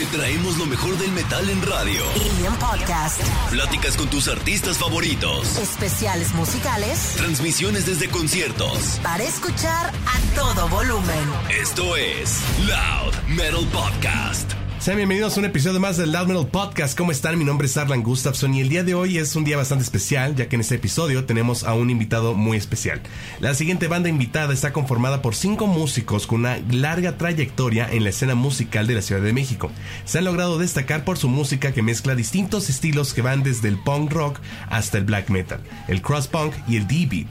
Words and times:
Te 0.00 0.06
traemos 0.06 0.56
lo 0.56 0.64
mejor 0.64 0.96
del 0.96 1.12
metal 1.12 1.46
en 1.50 1.60
radio. 1.60 2.02
Y 2.16 2.46
en 2.46 2.54
podcast. 2.54 3.20
Pláticas 3.50 3.98
con 3.98 4.08
tus 4.08 4.28
artistas 4.28 4.78
favoritos. 4.78 5.58
Especiales 5.58 6.32
musicales. 6.32 7.16
Transmisiones 7.18 7.84
desde 7.84 8.08
conciertos. 8.08 8.98
Para 9.02 9.24
escuchar 9.24 9.92
a 9.92 10.34
todo 10.34 10.68
volumen. 10.70 11.30
Esto 11.50 11.96
es 11.96 12.40
Loud 12.66 13.14
Metal 13.28 13.66
Podcast. 13.70 14.69
Sean 14.80 14.96
bienvenidos 14.96 15.36
a 15.36 15.40
un 15.40 15.44
episodio 15.44 15.78
más 15.78 15.98
del 15.98 16.10
Loud 16.10 16.28
Metal 16.28 16.46
Podcast. 16.46 16.96
¿Cómo 16.96 17.12
están? 17.12 17.38
Mi 17.38 17.44
nombre 17.44 17.66
es 17.66 17.76
Arlan 17.76 18.02
Gustafsson 18.02 18.54
y 18.54 18.62
el 18.62 18.70
día 18.70 18.82
de 18.82 18.94
hoy 18.94 19.18
es 19.18 19.36
un 19.36 19.44
día 19.44 19.58
bastante 19.58 19.84
especial, 19.84 20.34
ya 20.36 20.48
que 20.48 20.56
en 20.56 20.62
este 20.62 20.76
episodio 20.76 21.26
tenemos 21.26 21.64
a 21.64 21.74
un 21.74 21.90
invitado 21.90 22.32
muy 22.32 22.56
especial. 22.56 23.02
La 23.40 23.52
siguiente 23.52 23.88
banda 23.88 24.08
invitada 24.08 24.54
está 24.54 24.72
conformada 24.72 25.20
por 25.20 25.34
cinco 25.34 25.66
músicos 25.66 26.26
con 26.26 26.40
una 26.40 26.56
larga 26.70 27.18
trayectoria 27.18 27.90
en 27.92 28.04
la 28.04 28.08
escena 28.08 28.34
musical 28.34 28.86
de 28.86 28.94
la 28.94 29.02
Ciudad 29.02 29.20
de 29.20 29.34
México. 29.34 29.70
Se 30.06 30.16
han 30.16 30.24
logrado 30.24 30.56
destacar 30.56 31.04
por 31.04 31.18
su 31.18 31.28
música 31.28 31.72
que 31.72 31.82
mezcla 31.82 32.14
distintos 32.14 32.70
estilos 32.70 33.12
que 33.12 33.20
van 33.20 33.42
desde 33.42 33.68
el 33.68 33.76
punk 33.76 34.10
rock 34.10 34.40
hasta 34.70 34.96
el 34.96 35.04
black 35.04 35.28
metal, 35.28 35.60
el 35.88 36.00
cross 36.00 36.26
punk 36.26 36.54
y 36.66 36.78
el 36.78 36.88
D-beat. 36.88 37.28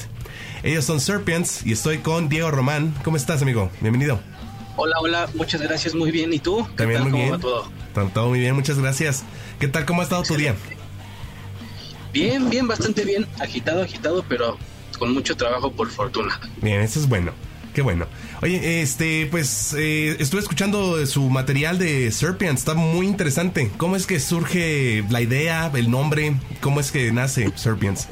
Ellos 0.61 0.85
son 0.85 0.99
Serpents 0.99 1.65
y 1.65 1.71
estoy 1.71 1.97
con 1.97 2.29
Diego 2.29 2.51
Román. 2.51 2.93
¿Cómo 3.03 3.17
estás, 3.17 3.41
amigo? 3.41 3.71
Bienvenido. 3.81 4.19
Hola, 4.81 4.95
hola, 5.01 5.29
muchas 5.35 5.61
gracias, 5.61 5.93
muy 5.93 6.09
bien. 6.09 6.31
¿Y 6.31 6.39
tú? 6.39 6.65
¿Qué 6.69 6.75
También 6.77 7.01
tal? 7.01 7.11
muy 7.11 7.19
¿Cómo 7.19 7.23
bien. 7.31 7.41
todo? 7.41 7.69
Todo 8.13 8.29
muy 8.29 8.39
bien, 8.39 8.55
muchas 8.55 8.79
gracias. 8.79 9.25
¿Qué 9.59 9.67
tal? 9.67 9.85
¿Cómo 9.85 9.99
ha 9.99 10.03
estado 10.05 10.23
tu 10.23 10.37
día? 10.37 10.55
Bien, 12.13 12.49
bien, 12.49 12.65
bastante 12.65 13.03
bien. 13.03 13.27
Agitado, 13.41 13.81
agitado, 13.81 14.23
pero 14.29 14.57
con 14.97 15.13
mucho 15.13 15.35
trabajo 15.35 15.69
por 15.69 15.89
fortuna. 15.89 16.39
Bien, 16.61 16.79
eso 16.79 16.97
es 16.97 17.09
bueno. 17.09 17.33
Qué 17.73 17.81
bueno. 17.81 18.07
Oye, 18.41 18.81
este, 18.81 19.27
pues 19.29 19.75
eh, 19.77 20.15
estuve 20.17 20.39
escuchando 20.39 21.05
su 21.05 21.29
material 21.29 21.77
de 21.77 22.09
Serpent, 22.11 22.57
está 22.57 22.73
muy 22.73 23.05
interesante. 23.05 23.69
¿Cómo 23.75 23.97
es 23.97 24.07
que 24.07 24.21
surge 24.21 25.03
la 25.09 25.19
idea, 25.19 25.69
el 25.75 25.91
nombre? 25.91 26.37
¿Cómo 26.61 26.79
es 26.79 26.91
que 26.93 27.11
nace 27.11 27.51
Serpents? 27.55 28.07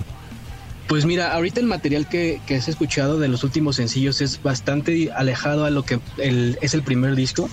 Pues 0.88 1.06
mira, 1.06 1.34
ahorita 1.34 1.60
el 1.60 1.66
material 1.66 2.08
que, 2.08 2.42
que 2.46 2.56
has 2.56 2.68
escuchado 2.70 3.20
de 3.20 3.28
los 3.28 3.44
últimos 3.44 3.76
sencillos 3.76 4.22
es 4.22 4.42
bastante 4.42 5.12
alejado 5.14 5.66
a 5.66 5.70
lo 5.70 5.84
que 5.84 6.00
el- 6.18 6.58
es 6.62 6.74
el 6.74 6.84
primer 6.84 7.16
disco. 7.16 7.50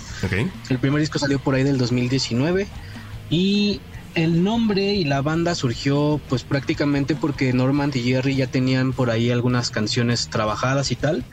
El 0.71 0.79
primer 0.79 1.01
disco 1.01 1.19
salió 1.19 1.41
por 1.41 1.55
ahí 1.57 1.65
del 1.65 1.77
2019 1.77 2.69
y 3.31 3.81
el 4.15 4.45
nombre 4.45 4.95
y 4.95 5.05
la 5.05 5.21
banda 5.21 5.57
surgió 5.57 6.21
pues 6.29 6.45
prácticamente 6.45 7.17
porque 7.17 7.53
Norman 7.53 7.91
y 7.95 8.03
Jerry 8.03 8.37
ya 8.37 8.47
tenían 8.47 8.93
por 8.93 9.11
ahí 9.11 9.31
algunas 9.31 9.71
canciones 9.71 10.29
trabajadas 10.29 10.93
y 10.93 10.97
tal. 10.97 11.25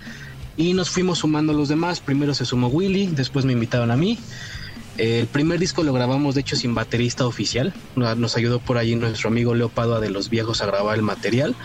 Y 0.58 0.74
nos 0.74 0.90
fuimos 0.90 1.20
sumando 1.20 1.54
los 1.54 1.70
demás. 1.70 2.00
Primero 2.00 2.34
se 2.34 2.46
sumó 2.46 2.68
Willy, 2.68 3.08
después 3.08 3.46
me 3.46 3.54
invitaron 3.54 3.92
a 3.92 3.96
mí. 3.96 4.18
El 4.98 5.26
primer 5.28 5.58
disco 5.60 5.84
lo 5.84 5.94
grabamos 5.94 6.36
de 6.36 6.42
hecho 6.42 6.56
sin 6.56 6.76
baterista 6.76 7.26
oficial. 7.26 7.74
Nos 7.96 8.36
ayudó 8.36 8.60
por 8.60 8.78
ahí 8.78 8.96
nuestro 8.96 9.30
amigo 9.30 9.56
Leo 9.56 9.70
Padua 9.70 10.00
de 10.02 10.10
Los 10.10 10.30
Viejos 10.30 10.62
a 10.62 10.66
grabar 10.66 10.96
el 10.98 11.02
material. 11.02 11.56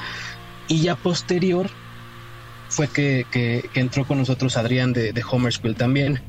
Y 0.67 0.83
ya 0.83 0.97
posterior 0.97 1.71
fue 2.69 2.89
que, 2.89 3.27
que- 3.31 3.71
que 3.73 3.81
entró 3.81 4.05
con 4.07 4.19
nosotros 4.19 4.57
Adrián 4.57 4.93
de, 4.93 5.13
de 5.13 5.25
Homer 5.31 5.53
School 5.53 5.77
también. 5.77 6.23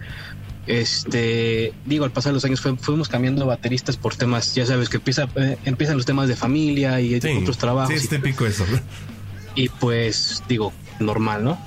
Este, 0.66 1.74
digo, 1.86 2.04
al 2.06 2.12
pasar 2.12 2.34
los 2.34 2.44
años 2.46 2.60
fue- 2.62 2.78
fuimos 2.78 3.08
cambiando 3.08 3.46
bateristas 3.46 3.96
por 3.98 4.16
temas, 4.16 4.54
ya 4.54 4.66
sabes 4.66 4.90
que 4.90 4.98
empieza, 4.98 5.28
eh, 5.36 5.58
empiezan 5.64 5.96
los 5.96 6.06
temas 6.06 6.28
de 6.28 6.36
familia 6.36 7.00
y 7.00 7.20
Sí, 7.22 7.30
otros 7.42 7.58
trabajos. 7.58 7.90
sí, 7.90 7.96
es 7.96 8.06
y- 8.06 8.08
típico 8.10 8.46
eso. 8.46 8.66
y 9.56 9.70
pues 9.70 10.44
digo, 10.48 10.74
normal, 11.00 11.44
¿no? 11.44 11.58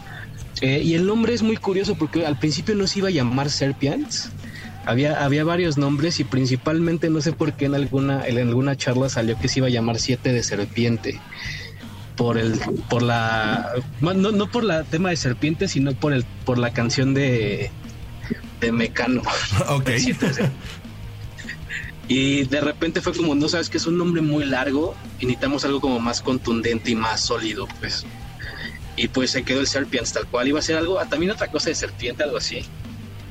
Eh, 0.60 0.82
y 0.84 0.94
el 0.94 1.06
nombre 1.06 1.32
es 1.32 1.42
muy 1.42 1.56
curioso 1.56 1.94
porque 1.96 2.26
al 2.26 2.38
principio 2.38 2.74
no 2.74 2.86
se 2.86 2.98
iba 2.98 3.08
a 3.08 3.12
llamar 3.12 3.50
Serpians. 3.50 4.30
Había, 4.84 5.24
había 5.24 5.44
varios 5.44 5.78
nombres 5.78 6.20
y 6.20 6.24
principalmente 6.24 7.08
no 7.10 7.20
sé 7.22 7.32
por 7.32 7.54
qué 7.54 7.66
en 7.66 7.74
alguna, 7.74 8.26
en 8.26 8.38
alguna 8.38 8.76
charla 8.76 9.08
salió 9.08 9.38
que 9.38 9.48
se 9.48 9.60
iba 9.60 9.66
a 9.68 9.70
llamar 9.70 9.98
Siete 9.98 10.32
de 10.32 10.42
Serpiente. 10.42 11.20
Por 12.20 12.36
el, 12.36 12.60
por 12.90 13.00
la, 13.00 13.72
no, 14.02 14.12
no 14.14 14.50
por 14.50 14.62
la 14.62 14.84
tema 14.84 15.08
de 15.08 15.16
serpiente, 15.16 15.68
sino 15.68 15.94
por 15.94 16.12
el, 16.12 16.24
por 16.44 16.58
la 16.58 16.70
canción 16.74 17.14
de, 17.14 17.70
de 18.60 18.72
Mecano. 18.72 19.22
ok. 19.70 19.84
De 19.84 20.00
Serpiente. 20.00 20.50
Y 22.08 22.42
de 22.42 22.60
repente 22.60 23.00
fue 23.00 23.14
como, 23.14 23.34
no 23.34 23.48
sabes 23.48 23.70
que 23.70 23.78
es 23.78 23.86
un 23.86 23.96
nombre 23.96 24.20
muy 24.20 24.44
largo 24.44 24.94
y 25.18 25.24
necesitamos 25.26 25.64
algo 25.64 25.80
como 25.80 25.98
más 25.98 26.20
contundente 26.20 26.90
y 26.90 26.94
más 26.94 27.20
sólido, 27.22 27.66
pues. 27.78 28.04
Y 28.96 29.08
pues 29.08 29.30
se 29.30 29.42
quedó 29.42 29.60
el 29.60 29.66
Serpians 29.66 30.12
tal 30.12 30.26
cual. 30.26 30.48
Iba 30.48 30.58
a 30.58 30.62
ser 30.62 30.76
algo, 30.76 30.98
ah, 30.98 31.08
también 31.08 31.32
otra 31.32 31.50
cosa 31.50 31.70
de 31.70 31.74
serpiente, 31.74 32.22
algo 32.22 32.36
así. 32.36 32.66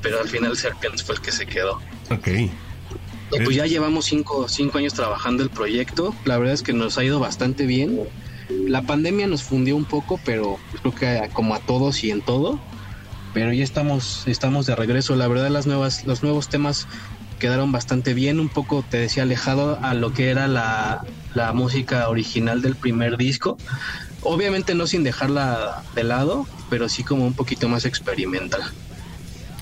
Pero 0.02 0.20
al 0.20 0.30
final 0.30 0.58
Serpians 0.58 1.04
fue 1.04 1.16
el 1.16 1.22
que 1.22 1.32
se 1.32 1.46
quedó. 1.46 1.82
Ok. 2.10 2.28
Y 2.28 3.44
pues 3.44 3.56
ya 3.56 3.66
llevamos 3.66 4.06
cinco, 4.06 4.48
cinco 4.48 4.80
años 4.80 4.94
trabajando 4.96 5.44
el 5.44 5.52
proyecto. 5.52 6.16
La 6.26 6.40
verdad 6.40 6.54
es 6.56 6.64
que 6.64 6.74
nos 6.74 6.98
ha 6.98 7.04
ido 7.04 7.20
bastante 7.20 7.66
bien. 7.66 8.00
La 8.50 8.82
pandemia 8.82 9.28
nos 9.28 9.44
fundió 9.44 9.76
un 9.76 9.86
poco, 9.86 10.20
pero 10.26 10.58
creo 10.82 10.96
que 10.96 11.30
como 11.34 11.56
a 11.56 11.60
todos 11.60 12.04
y 12.04 12.12
en 12.12 12.22
todo. 12.22 12.60
Pero 13.34 13.54
ya 13.54 13.64
estamos, 13.64 14.28
estamos 14.28 14.66
de 14.66 14.76
regreso. 14.76 15.16
La 15.16 15.28
verdad, 15.28 15.50
las 15.50 15.68
nuevas, 15.68 16.06
los 16.06 16.24
nuevos 16.24 16.50
temas 16.50 16.88
quedaron 17.38 17.72
bastante 17.72 18.14
bien. 18.14 18.40
Un 18.40 18.50
poco, 18.50 18.84
te 18.88 18.98
decía, 18.98 19.24
alejado 19.24 19.80
a 19.82 19.94
lo 19.94 20.14
que 20.14 20.30
era 20.30 20.48
la, 20.48 21.04
la 21.36 21.54
música 21.54 22.10
original 22.10 22.62
del 22.62 22.76
primer 22.76 23.18
disco. 23.18 23.58
Obviamente 24.22 24.76
no 24.76 24.88
sin 24.88 25.04
dejarla 25.04 25.84
de 25.96 26.04
lado, 26.04 26.48
pero 26.70 26.90
sí 26.90 27.04
como 27.04 27.26
un 27.26 27.34
poquito 27.34 27.70
más 27.70 27.86
experimental. 27.86 28.62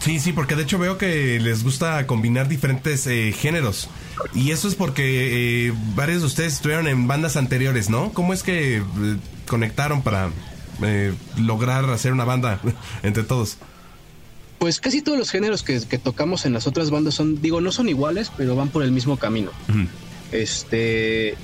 Sí, 0.07 0.22
sí, 0.22 0.31
porque 0.31 0.56
de 0.56 0.63
hecho 0.63 0.79
veo 0.79 0.97
que 0.97 1.38
les 1.38 1.66
gusta 1.66 2.07
combinar 2.07 2.47
diferentes 2.47 3.06
eh, 3.07 3.34
géneros. 3.38 3.90
Y 4.34 4.51
eso 4.51 4.69
es 4.69 4.75
porque 4.75 5.68
eh, 5.68 5.73
varios 5.95 6.22
de 6.22 6.28
ustedes 6.28 6.53
estuvieron 6.53 6.88
en 6.88 7.09
bandas 7.09 7.35
anteriores, 7.35 7.90
¿no? 7.90 8.13
¿Cómo 8.13 8.31
es 8.31 8.41
que 8.41 8.78
eh, 8.78 8.84
conectaron 9.50 10.03
para 10.03 10.29
eh, 10.81 11.13
lograr 11.38 11.90
hacer 11.90 12.13
una 12.13 12.23
banda 12.23 12.62
entre 13.03 13.23
todos? 13.23 13.57
Pues 14.59 14.79
casi 14.79 15.01
todos 15.01 15.19
los 15.19 15.29
géneros 15.29 15.62
que, 15.62 15.81
que 15.81 15.97
tocamos 15.97 16.45
en 16.45 16.53
las 16.53 16.68
otras 16.68 16.89
bandas 16.89 17.13
son, 17.13 17.41
digo, 17.41 17.59
no 17.59 17.74
son 17.74 17.89
iguales, 17.89 18.31
pero 18.38 18.56
van 18.56 18.69
por 18.69 18.84
el 18.84 18.94
mismo 18.94 19.18
camino. 19.18 19.51
Este. 20.31 21.35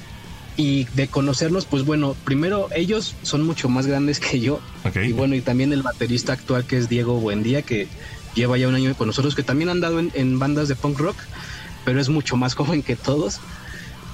Y 0.55 0.85
de 0.95 1.09
conocernos, 1.09 1.65
pues 1.65 1.83
bueno, 1.83 2.15
primero 2.23 2.69
ellos 2.73 3.13
son 3.23 3.45
mucho 3.45 3.67
más 3.67 3.87
grandes 3.87 4.21
que 4.21 4.39
yo. 4.39 4.61
Y 5.03 5.11
bueno, 5.11 5.35
y 5.35 5.41
también 5.41 5.73
el 5.73 5.83
baterista 5.83 6.31
actual 6.31 6.63
que 6.63 6.77
es 6.77 6.87
Diego 6.87 7.19
Buendía, 7.19 7.61
que 7.61 7.89
lleva 8.35 8.57
ya 8.57 8.67
un 8.67 8.75
año 8.75 8.93
con 8.95 9.07
nosotros, 9.07 9.35
que 9.35 9.43
también 9.43 9.69
han 9.69 9.81
dado 9.81 9.99
en, 9.99 10.11
en 10.13 10.39
bandas 10.39 10.67
de 10.67 10.75
punk 10.75 10.99
rock, 10.99 11.17
pero 11.85 11.99
es 11.99 12.09
mucho 12.09 12.35
más 12.37 12.55
joven 12.55 12.83
que 12.83 12.95
todos. 12.95 13.39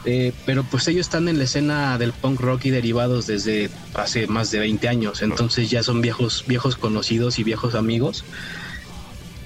Eh, 0.05 0.31
pero 0.45 0.63
pues 0.63 0.87
ellos 0.87 1.01
están 1.07 1.27
en 1.27 1.37
la 1.37 1.43
escena 1.43 1.97
del 1.97 2.13
punk 2.13 2.39
rock 2.39 2.65
y 2.65 2.69
derivados 2.69 3.27
desde 3.27 3.69
hace 3.95 4.27
más 4.27 4.49
de 4.49 4.59
20 4.59 4.87
años, 4.87 5.21
entonces 5.21 5.69
ya 5.69 5.83
son 5.83 6.01
viejos, 6.01 6.45
viejos 6.47 6.77
conocidos 6.77 7.37
y 7.37 7.43
viejos 7.43 7.75
amigos. 7.75 8.23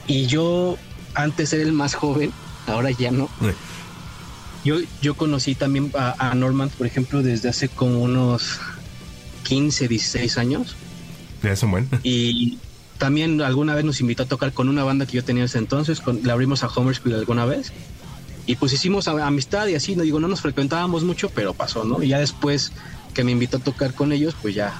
Y 0.05 0.27
yo 0.27 0.77
antes 1.15 1.53
era 1.53 1.63
el 1.63 1.71
más 1.71 1.95
joven, 1.95 2.31
ahora 2.67 2.91
ya 2.91 3.09
no. 3.11 3.29
Yo, 4.63 4.77
yo 5.01 5.15
conocí 5.15 5.55
también 5.55 5.91
a, 5.97 6.29
a 6.29 6.35
Norman, 6.35 6.69
por 6.69 6.85
ejemplo, 6.85 7.23
desde 7.23 7.49
hace 7.49 7.67
como 7.67 8.01
unos 8.01 8.59
15, 9.43 9.87
16 9.87 10.37
años. 10.37 10.75
Ya 11.41 11.55
son 11.55 11.71
buenos. 11.71 11.89
Y 12.03 12.59
también 12.97 13.41
alguna 13.41 13.75
vez 13.75 13.83
nos 13.85 13.99
invitó 14.01 14.23
a 14.23 14.25
tocar 14.25 14.53
con 14.53 14.69
una 14.69 14.83
banda 14.83 15.05
que 15.05 15.13
yo 15.13 15.23
tenía 15.23 15.43
en 15.43 15.45
ese 15.45 15.57
entonces. 15.57 15.99
Con, 15.99 16.21
le 16.23 16.31
abrimos 16.31 16.63
a 16.63 16.67
Homer 16.67 16.95
School 16.95 17.15
alguna 17.15 17.45
vez. 17.45 17.71
Y 18.45 18.55
pues 18.57 18.73
hicimos 18.73 19.07
amistad 19.07 19.67
y 19.67 19.75
así. 19.75 19.95
No 19.95 20.03
digo, 20.03 20.19
no 20.19 20.27
nos 20.27 20.41
frecuentábamos 20.41 21.03
mucho, 21.03 21.29
pero 21.29 21.53
pasó, 21.53 21.83
¿no? 21.85 22.01
Y 22.03 22.09
ya 22.09 22.19
después 22.19 22.71
que 23.13 23.23
me 23.23 23.31
invitó 23.31 23.57
a 23.57 23.59
tocar 23.59 23.93
con 23.93 24.11
ellos, 24.11 24.35
pues 24.41 24.55
ya 24.55 24.73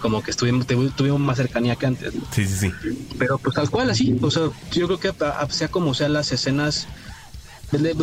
como 0.00 0.20
que 0.22 0.32
estuvimos, 0.32 0.66
tuvi- 0.66 0.92
tuvimos 0.92 1.20
más 1.20 1.36
cercanía 1.36 1.76
que 1.76 1.86
antes. 1.86 2.12
¿no? 2.14 2.22
Sí, 2.32 2.44
sí, 2.46 2.56
sí. 2.56 2.72
Pero 3.18 3.38
pues 3.38 3.54
tal 3.54 3.70
cual 3.70 3.88
así, 3.90 4.16
o 4.20 4.30
sea, 4.32 4.48
yo 4.72 4.86
creo 4.88 4.98
que 4.98 5.12
sea 5.50 5.68
como 5.68 5.94
sean 5.94 6.12
las 6.12 6.32
escenas, 6.32 6.88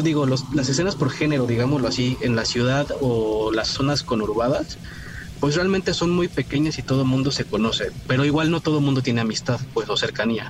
digo, 0.01 0.25
los- 0.25 0.45
las 0.53 0.69
escenas 0.69 0.95
por 0.95 1.09
género, 1.11 1.45
digámoslo 1.45 1.87
así, 1.89 2.17
en 2.21 2.35
la 2.37 2.45
ciudad 2.45 2.87
o 3.01 3.51
las 3.51 3.67
zonas 3.67 4.03
conurbadas, 4.03 4.77
pues 5.39 5.55
realmente 5.55 5.93
son 5.93 6.11
muy 6.11 6.27
pequeñas 6.27 6.77
y 6.79 6.83
todo 6.83 7.01
el 7.03 7.07
mundo 7.07 7.31
se 7.31 7.45
conoce, 7.45 7.91
pero 8.07 8.25
igual 8.25 8.51
no 8.51 8.61
todo 8.61 8.79
el 8.79 8.83
mundo 8.85 9.01
tiene 9.01 9.21
amistad, 9.21 9.59
pues 9.73 9.89
o 9.89 9.97
cercanía. 9.97 10.49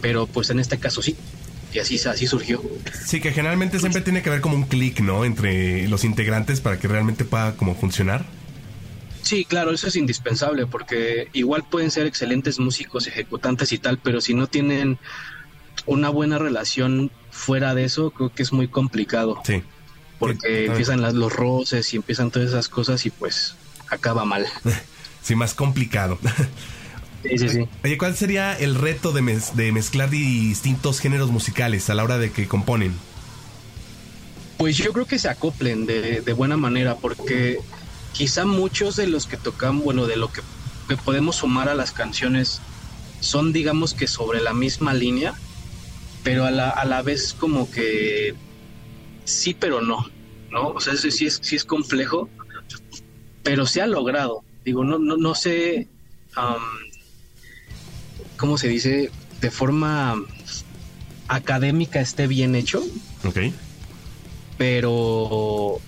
pero 0.00 0.26
pues 0.26 0.50
en 0.50 0.60
este 0.60 0.78
caso 0.78 1.02
sí. 1.02 1.16
Y 1.72 1.78
así, 1.80 1.98
así 2.08 2.26
surgió. 2.26 2.62
Sí, 3.04 3.20
que 3.20 3.32
generalmente 3.32 3.78
siempre 3.80 4.00
tiene 4.00 4.22
que 4.22 4.30
haber 4.30 4.40
como 4.40 4.54
un 4.56 4.64
clic, 4.64 5.00
¿no? 5.00 5.24
Entre 5.24 5.88
los 5.88 6.04
integrantes 6.04 6.60
para 6.60 6.78
que 6.78 6.88
realmente 6.88 7.24
pueda 7.24 7.56
como 7.56 7.74
funcionar. 7.74 8.24
Sí, 9.22 9.44
claro, 9.44 9.72
eso 9.72 9.88
es 9.88 9.96
indispensable 9.96 10.66
porque 10.66 11.28
igual 11.32 11.64
pueden 11.68 11.90
ser 11.90 12.06
excelentes 12.06 12.60
músicos, 12.60 13.08
ejecutantes 13.08 13.72
y 13.72 13.78
tal, 13.78 13.98
pero 13.98 14.20
si 14.20 14.34
no 14.34 14.46
tienen 14.46 14.98
una 15.84 16.08
buena 16.10 16.38
relación 16.38 17.10
fuera 17.30 17.74
de 17.74 17.84
eso, 17.84 18.10
creo 18.12 18.32
que 18.32 18.44
es 18.44 18.52
muy 18.52 18.68
complicado. 18.68 19.42
Sí. 19.44 19.62
Porque 20.18 20.64
Sí, 20.64 20.66
empiezan 20.70 21.02
las, 21.02 21.12
los 21.14 21.32
roces 21.32 21.92
y 21.92 21.96
empiezan 21.96 22.30
todas 22.30 22.48
esas 22.50 22.68
cosas 22.68 23.04
y 23.04 23.10
pues 23.10 23.55
acaba 23.90 24.24
mal. 24.24 24.46
Sí, 25.22 25.34
más 25.34 25.54
complicado. 25.54 26.20
Sí, 27.24 27.36
sí, 27.38 27.48
sí. 27.48 27.58
Oye, 27.82 27.98
¿cuál 27.98 28.14
sería 28.16 28.56
el 28.56 28.76
reto 28.76 29.10
de, 29.10 29.22
mez- 29.22 29.54
de 29.54 29.72
mezclar 29.72 30.08
distintos 30.08 31.00
géneros 31.00 31.32
musicales 31.32 31.90
a 31.90 31.94
la 31.94 32.04
hora 32.04 32.18
de 32.18 32.30
que 32.30 32.46
componen? 32.46 33.04
Pues 34.56 34.76
yo 34.76 34.92
creo 34.92 35.06
que 35.06 35.18
se 35.18 35.28
acoplen 35.28 35.84
de, 35.86 36.20
de 36.22 36.32
buena 36.32 36.56
manera, 36.56 36.96
porque 36.98 37.58
quizá 38.12 38.46
muchos 38.46 38.96
de 38.96 39.06
los 39.08 39.26
que 39.26 39.36
tocan, 39.36 39.80
bueno, 39.80 40.06
de 40.06 40.16
lo 40.16 40.30
que, 40.30 40.42
que 40.88 40.96
podemos 40.96 41.36
sumar 41.36 41.68
a 41.68 41.74
las 41.74 41.92
canciones 41.92 42.64
son, 43.18 43.52
digamos 43.52 43.94
que 43.94 44.06
sobre 44.06 44.40
la 44.40 44.54
misma 44.54 44.94
línea, 44.94 45.34
pero 46.22 46.44
a 46.44 46.50
la, 46.50 46.70
a 46.70 46.84
la 46.86 47.02
vez 47.02 47.34
como 47.34 47.70
que 47.70 48.34
sí, 49.24 49.54
pero 49.54 49.80
no, 49.82 49.98
¿no? 50.50 50.68
O 50.70 50.80
sea, 50.80 50.94
eso 50.94 51.10
sí 51.10 51.26
es, 51.26 51.38
sí 51.42 51.56
es 51.56 51.64
complejo, 51.64 52.30
pero 53.46 53.64
se 53.64 53.80
ha 53.80 53.86
logrado. 53.86 54.42
Digo, 54.64 54.82
no, 54.82 54.98
no, 54.98 55.16
no 55.16 55.34
sé, 55.36 55.86
am, 56.34 56.60
¿cómo 58.36 58.58
se 58.58 58.66
dice? 58.66 59.10
De 59.40 59.50
forma 59.52 60.20
académica 61.28 62.00
esté 62.00 62.26
bien 62.26 62.56
hecho, 62.56 62.82
Ok. 63.24 63.38
pero 64.58 65.78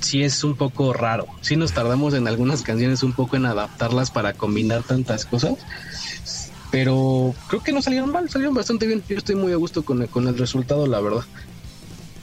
sí 0.00 0.24
es 0.24 0.42
un 0.42 0.56
poco 0.56 0.92
raro. 0.92 1.26
Sí 1.40 1.54
nos 1.54 1.72
tardamos 1.72 2.14
en 2.14 2.26
algunas 2.26 2.62
canciones 2.62 3.04
un 3.04 3.12
poco 3.12 3.36
en 3.36 3.46
adaptarlas 3.46 4.10
para 4.10 4.32
combinar 4.32 4.82
tantas 4.82 5.24
cosas, 5.24 5.54
pero 6.72 7.32
creo 7.46 7.62
que 7.62 7.72
no 7.72 7.80
salieron 7.80 8.10
mal, 8.10 8.28
salieron 8.28 8.54
bastante 8.54 8.88
bien. 8.88 9.04
Yo 9.08 9.18
estoy 9.18 9.36
muy 9.36 9.52
a 9.52 9.56
gusto 9.56 9.84
con 9.84 10.02
el, 10.02 10.08
con 10.08 10.26
el 10.26 10.36
resultado, 10.36 10.88
la 10.88 11.00
verdad. 11.00 11.24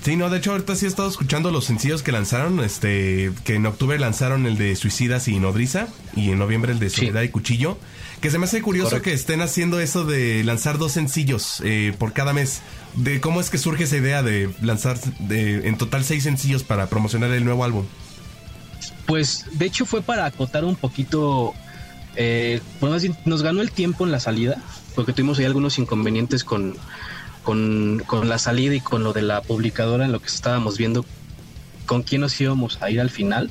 Sí, 0.03 0.15
no, 0.15 0.29
de 0.29 0.37
hecho 0.37 0.51
ahorita 0.51 0.75
sí 0.77 0.85
he 0.85 0.87
estado 0.87 1.09
escuchando 1.09 1.51
los 1.51 1.65
sencillos 1.65 2.03
que 2.03 2.13
lanzaron, 2.13 2.61
este, 2.61 3.31
que 3.43 3.55
en 3.55 3.65
octubre 3.65 3.99
lanzaron 3.99 4.45
el 4.45 4.57
de 4.57 4.75
Suicidas 4.77 5.27
y 5.27 5.37
Nodriza 5.39 5.87
y 6.15 6.31
en 6.31 6.39
noviembre 6.39 6.71
el 6.71 6.79
de 6.79 6.89
Sí. 6.89 7.01
Soledad 7.01 7.21
y 7.23 7.29
Cuchillo, 7.29 7.77
que 8.21 8.31
se 8.31 8.37
me 8.37 8.45
hace 8.45 8.61
curioso 8.61 8.91
Correcto. 8.91 9.09
que 9.09 9.13
estén 9.13 9.41
haciendo 9.41 9.79
eso 9.81 10.05
de 10.05 10.43
lanzar 10.45 10.77
dos 10.77 10.93
sencillos 10.93 11.61
eh, 11.65 11.93
por 11.99 12.13
cada 12.13 12.31
mes. 12.33 12.61
De 12.95 13.19
cómo 13.19 13.41
es 13.41 13.49
que 13.49 13.57
surge 13.57 13.83
esa 13.83 13.97
idea 13.97 14.23
de 14.23 14.49
lanzar 14.61 14.97
de, 15.19 15.67
en 15.67 15.77
total 15.77 16.05
seis 16.05 16.23
sencillos 16.23 16.63
para 16.63 16.87
promocionar 16.87 17.31
el 17.31 17.43
nuevo 17.43 17.65
álbum. 17.65 17.85
Pues 19.05 19.45
de 19.51 19.65
hecho 19.65 19.85
fue 19.85 20.01
para 20.01 20.25
acotar 20.25 20.63
un 20.63 20.75
poquito, 20.77 21.53
eh, 22.15 22.61
bueno, 22.79 22.97
bien, 22.99 23.17
nos 23.25 23.41
ganó 23.43 23.61
el 23.61 23.71
tiempo 23.71 24.05
en 24.05 24.11
la 24.13 24.19
salida, 24.21 24.63
porque 24.95 25.11
tuvimos 25.13 25.39
ahí 25.39 25.45
algunos 25.45 25.77
inconvenientes 25.77 26.43
con, 26.43 26.75
con, 27.43 28.03
con 28.05 28.29
la 28.29 28.37
salida 28.37 28.75
y 28.75 28.79
con 28.81 29.03
lo 29.03 29.13
de 29.13 29.21
la 29.21 29.41
publicadora 29.41 30.05
en 30.05 30.11
lo 30.11 30.19
que 30.19 30.27
estábamos 30.27 30.77
viendo 30.77 31.05
con 31.85 32.03
quién 32.03 32.21
nos 32.21 32.39
íbamos 32.39 32.81
a 32.81 32.91
ir 32.91 32.99
al 33.01 33.09
final. 33.09 33.49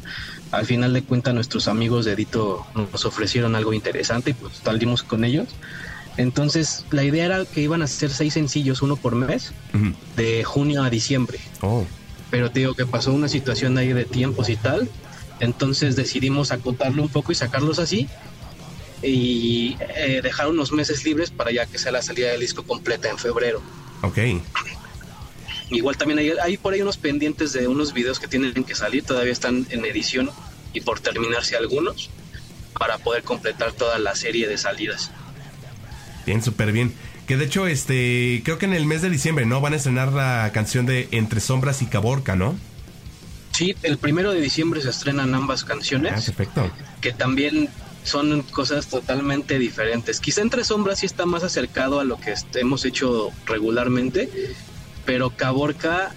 Al 0.51 0.65
final 0.65 0.93
de 0.93 1.03
cuentas 1.03 1.35
nuestros 1.35 1.69
amigos 1.69 2.05
de 2.05 2.13
Edito 2.13 2.65
nos 2.75 3.05
ofrecieron 3.05 3.55
algo 3.57 3.73
interesante 3.73 4.31
y 4.31 4.35
pues 4.35 4.55
salimos 4.63 5.03
con 5.03 5.25
ellos. 5.25 5.49
Entonces 6.17 6.85
la 6.91 7.05
idea 7.05 7.27
era 7.27 7.45
que 7.45 7.61
iban 7.61 7.83
a 7.83 7.87
ser 7.87 8.11
seis 8.11 8.35
sencillos, 8.35 8.83
uno 8.83 8.97
por 8.97 9.15
mes, 9.15 9.53
Ujú. 9.75 9.93
de 10.17 10.43
junio 10.45 10.83
a 10.83 10.91
diciembre 10.91 11.39
Oh, 11.61 11.85
pero 12.31 12.51
te 12.51 12.61
digo 12.61 12.75
que 12.75 12.87
pasó 12.87 13.13
una 13.13 13.29
situación 13.29 13.79
ahí 13.79 13.93
de 13.93 14.05
tiempos 14.05 14.49
y 14.49 14.57
tal, 14.57 14.89
entonces 15.41 15.97
decidimos 15.97 16.51
acotarlo 16.51 17.03
un 17.03 17.09
poco 17.09 17.31
y 17.33 17.35
sacarlos 17.35 17.79
así 17.79 18.09
y 19.03 19.77
eh, 19.97 20.21
dejar 20.23 20.49
unos 20.49 20.73
meses 20.73 21.05
libres 21.05 21.31
para 21.31 21.51
ya 21.53 21.67
que 21.67 21.79
sea 21.79 21.93
la 21.93 22.03
salida 22.03 22.31
del 22.31 22.41
disco 22.41 22.63
completa 22.65 23.09
en 23.09 23.19
febrero. 23.19 23.63
ok. 24.03 24.19
Igual 25.71 25.99
también 25.99 26.19
hay, 26.19 26.31
hay 26.43 26.57
por 26.57 26.73
ahí 26.73 26.81
unos 26.81 26.97
pendientes 26.97 27.53
de 27.53 27.69
unos 27.69 27.93
videos 27.93 28.19
que 28.19 28.27
tienen 28.27 28.65
que 28.65 28.75
salir, 28.75 29.05
todavía 29.05 29.33
están 29.33 29.67
en 29.71 29.85
edición 29.85 30.31
y 30.73 30.81
por 30.81 30.99
terminarse 31.01 31.57
algunos 31.57 32.09
para 32.79 32.97
poder 32.99 33.23
completar 33.23 33.73
toda 33.73 33.99
la 33.99 34.15
serie 34.15 34.49
de 34.49 34.57
salidas. 34.57 35.11
Bien, 36.25 36.43
súper 36.43 36.73
bien. 36.73 36.95
Que 37.27 37.37
de 37.37 37.45
hecho, 37.45 37.67
este, 37.67 38.41
creo 38.45 38.57
que 38.57 38.65
en 38.65 38.73
el 38.73 38.87
mes 38.87 39.03
de 39.03 39.11
diciembre, 39.11 39.45
¿no? 39.45 39.61
Van 39.61 39.75
a 39.75 39.77
estrenar 39.77 40.13
la 40.13 40.51
canción 40.55 40.87
de 40.87 41.09
Entre 41.11 41.41
Sombras 41.41 41.83
y 41.83 41.87
Caborca, 41.87 42.35
¿no? 42.35 42.59
Sí, 43.53 43.75
el 43.83 43.99
primero 43.99 44.31
de 44.33 44.41
diciembre 44.41 44.81
se 44.81 44.89
estrenan 44.89 45.35
ambas 45.35 45.65
Ah, 45.65 45.67
canciones. 45.69 46.25
perfecto. 46.25 46.71
que 47.03 47.13
también 47.13 47.69
son 48.05 48.43
cosas 48.43 48.87
totalmente 48.89 49.59
diferentes. 49.59 50.21
Quizá 50.21 50.41
Entre 50.43 50.65
Sombras 50.65 51.01
sí 51.01 51.07
está 51.07 51.27
más 51.27 51.43
acercado 51.43 52.01
a 52.01 52.05
lo 52.05 52.19
que 52.19 52.35
hemos 52.55 52.85
hecho 52.85 53.31
regularmente, 53.47 54.29
pero 55.05 55.31
Caborca 55.31 56.15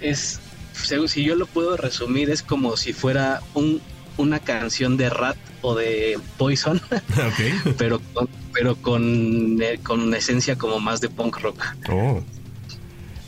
es, 0.00 0.40
según- 0.72 1.08
si 1.08 1.24
yo 1.24 1.34
lo 1.36 1.46
puedo 1.46 1.76
resumir, 1.76 2.30
es 2.30 2.42
como 2.42 2.76
si 2.76 2.92
fuera 2.92 3.42
un, 3.54 3.80
una 4.16 4.38
canción 4.40 4.96
de 4.96 5.10
Rat 5.10 5.36
o 5.62 5.74
de 5.74 6.18
Poison, 6.38 6.80
pero 7.78 8.00
con, 8.12 8.28
pero 8.52 8.76
con, 8.76 9.60
eh, 9.62 9.80
con 9.82 10.14
esencia 10.14 10.56
como 10.56 10.80
más 10.80 11.00
de 11.00 11.08
punk 11.10 11.38
rock. 11.40 11.62
Oh. 11.90 12.22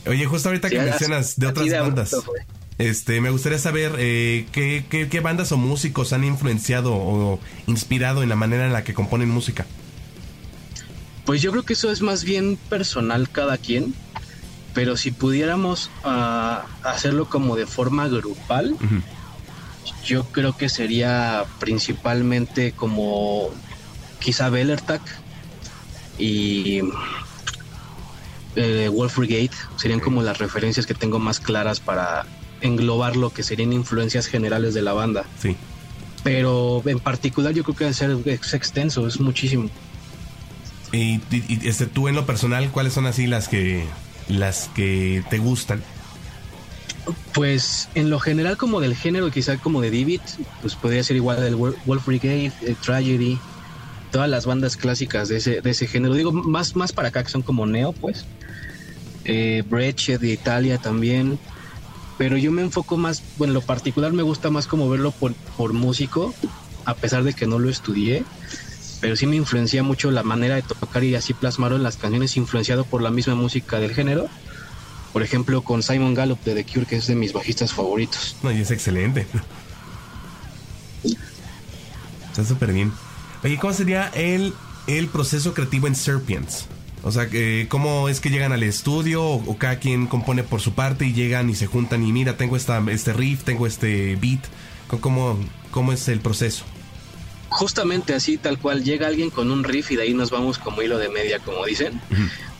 Oye, 0.07 0.25
justo 0.25 0.49
ahorita 0.49 0.69
que 0.69 0.79
Sí, 0.79 0.85
mencionas 0.85 1.37
de 1.37 1.47
otras 1.47 1.69
bandas. 1.69 2.15
Este, 2.77 3.21
me 3.21 3.29
gustaría 3.29 3.57
saber 3.57 3.95
eh, 3.97 4.45
¿qué, 4.51 4.85
qué, 4.89 5.09
qué 5.09 5.19
bandas 5.19 5.51
o 5.51 5.57
músicos 5.57 6.13
han 6.13 6.23
influenciado 6.23 6.93
o 6.93 7.39
inspirado 7.65 8.23
en 8.23 8.29
la 8.29 8.35
manera 8.35 8.65
en 8.65 8.73
la 8.73 8.83
que 8.83 8.93
componen 8.93 9.29
música. 9.29 9.65
Pues 11.25 11.41
yo 11.41 11.51
creo 11.51 11.63
que 11.63 11.73
eso 11.73 11.91
es 11.91 12.01
más 12.01 12.23
bien 12.23 12.57
personal 12.69 13.29
cada 13.29 13.57
quien, 13.57 13.93
pero 14.73 14.95
si 14.95 15.11
pudiéramos 15.11 15.91
ah, 16.03 16.65
hacerlo 16.83 17.25
como 17.25 17.55
de 17.55 17.65
forma 17.65 18.07
grupal, 18.07 18.77
yo 20.05 20.23
creo 20.25 20.55
que 20.55 20.69
sería 20.69 21.45
principalmente 21.59 22.71
como 22.71 23.49
quizá 24.19 24.49
Bellertag 24.49 25.01
y 26.17 26.79
eh, 28.55 28.89
Wolf 28.93 29.17
Brigade 29.17 29.51
serían 29.75 29.99
como 29.99 30.21
las 30.23 30.37
referencias 30.37 30.85
que 30.85 30.93
tengo 30.93 31.19
más 31.19 31.39
claras 31.39 31.81
para 31.81 32.25
englobar 32.61 33.15
lo 33.15 33.31
que 33.31 33.43
serían 33.43 33.73
influencias 33.73 34.27
generales 34.27 34.73
de 34.73 34.81
la 34.81 34.93
banda. 34.93 35.25
Sí. 35.39 35.55
Pero 36.23 36.81
en 36.85 36.99
particular 36.99 37.53
yo 37.53 37.63
creo 37.63 37.75
que 37.75 37.83
debe 37.85 37.93
ser 37.93 38.17
es 38.25 38.53
extenso, 38.53 39.07
es 39.07 39.19
muchísimo. 39.19 39.69
Y, 40.91 41.19
este, 41.63 41.85
tú 41.85 42.07
en 42.07 42.15
lo 42.15 42.25
personal, 42.25 42.69
¿cuáles 42.71 42.93
son 42.93 43.05
así 43.05 43.27
las 43.27 43.47
que 43.47 43.85
las 44.27 44.69
que 44.75 45.23
te 45.29 45.37
gustan? 45.37 45.83
Pues 47.33 47.87
en 47.95 48.09
lo 48.09 48.19
general 48.19 48.57
como 48.57 48.81
del 48.81 48.95
género, 48.95 49.31
quizá 49.31 49.57
como 49.57 49.79
de 49.81 49.91
Divid, 49.91 50.21
pues 50.61 50.75
podría 50.75 51.03
ser 51.03 51.15
igual 51.15 51.43
el 51.43 51.55
Wol- 51.55 51.75
Wolf 51.85 52.05
Brigade, 52.05 52.51
el 52.65 52.75
Tragedy, 52.75 53.37
todas 54.11 54.29
las 54.29 54.45
bandas 54.45 54.75
clásicas 54.75 55.29
de 55.29 55.37
ese, 55.37 55.61
de 55.61 55.69
ese 55.69 55.87
género. 55.87 56.13
Digo, 56.15 56.31
más, 56.31 56.75
más 56.75 56.91
para 56.91 57.09
acá 57.09 57.23
que 57.23 57.29
son 57.29 57.43
como 57.43 57.65
neo, 57.65 57.93
pues. 57.93 58.25
Eh, 59.23 59.63
Breccia 59.69 60.17
de 60.17 60.31
Italia 60.31 60.77
también. 60.77 61.37
Pero 62.17 62.37
yo 62.37 62.51
me 62.51 62.61
enfoco 62.61 62.97
más, 62.97 63.21
bueno, 63.37 63.51
en 63.51 63.55
lo 63.55 63.61
particular 63.61 64.11
me 64.11 64.23
gusta 64.23 64.49
más 64.49 64.67
como 64.67 64.89
verlo 64.89 65.11
por, 65.11 65.33
por 65.55 65.73
músico, 65.73 66.33
a 66.85 66.95
pesar 66.95 67.23
de 67.23 67.33
que 67.33 67.45
no 67.45 67.59
lo 67.59 67.69
estudié. 67.69 68.23
Pero 68.99 69.15
sí 69.15 69.27
me 69.27 69.35
influencia 69.35 69.83
mucho 69.83 70.09
la 70.09 70.23
manera 70.23 70.55
de 70.55 70.63
tocar 70.63 71.03
y 71.03 71.13
así 71.13 71.33
plasmarlo 71.33 71.77
en 71.77 71.83
las 71.83 71.97
canciones, 71.97 72.35
influenciado 72.35 72.83
por 72.85 73.03
la 73.03 73.11
misma 73.11 73.35
música 73.35 73.79
del 73.79 73.93
género. 73.93 74.27
Por 75.13 75.21
ejemplo, 75.21 75.61
con 75.61 75.83
Simon 75.83 76.15
Gallup 76.15 76.43
de 76.43 76.55
The 76.55 76.65
Cure, 76.65 76.85
que 76.87 76.95
es 76.97 77.07
de 77.07 77.15
mis 77.15 77.33
bajistas 77.33 77.73
favoritos. 77.73 78.35
No, 78.41 78.51
y 78.51 78.61
es 78.61 78.71
excelente. 78.71 79.27
Está 82.29 82.43
súper 82.43 82.73
bien. 82.73 82.91
Oye, 83.43 83.57
¿cómo 83.57 83.73
sería 83.73 84.09
el, 84.09 84.53
el 84.87 85.07
proceso 85.07 85.53
creativo 85.53 85.87
en 85.87 85.95
Serpients? 85.95 86.65
O 87.07 87.11
sea, 87.11 87.29
que, 87.29 87.65
¿cómo 87.69 88.09
es 88.09 88.19
que 88.19 88.29
llegan 88.29 88.51
al 88.51 88.63
estudio 88.63 89.23
o, 89.23 89.35
o 89.51 89.57
cada 89.57 89.79
quien 89.79 90.07
compone 90.07 90.43
por 90.43 90.61
su 90.61 90.73
parte 90.73 91.05
y 91.05 91.13
llegan 91.13 91.49
y 91.49 91.55
se 91.55 91.65
juntan 91.67 92.03
y 92.03 92.11
mira, 92.11 92.37
tengo 92.37 92.55
esta, 92.57 92.83
este 92.91 93.13
riff, 93.13 93.43
tengo 93.43 93.65
este 93.65 94.15
beat? 94.17 94.41
¿Cómo, 95.01 95.39
¿Cómo 95.71 95.91
es 95.93 96.07
el 96.07 96.19
proceso? 96.19 96.63
Justamente 97.49 98.13
así, 98.13 98.37
tal 98.37 98.59
cual, 98.59 98.83
llega 98.83 99.07
alguien 99.07 99.29
con 99.29 99.51
un 99.51 99.63
riff 99.63 99.91
y 99.91 99.95
de 99.95 100.03
ahí 100.03 100.13
nos 100.13 100.29
vamos 100.31 100.57
como 100.57 100.81
hilo 100.81 100.97
de 100.97 101.07
media, 101.09 101.39
como 101.39 101.65
dicen. 101.65 101.99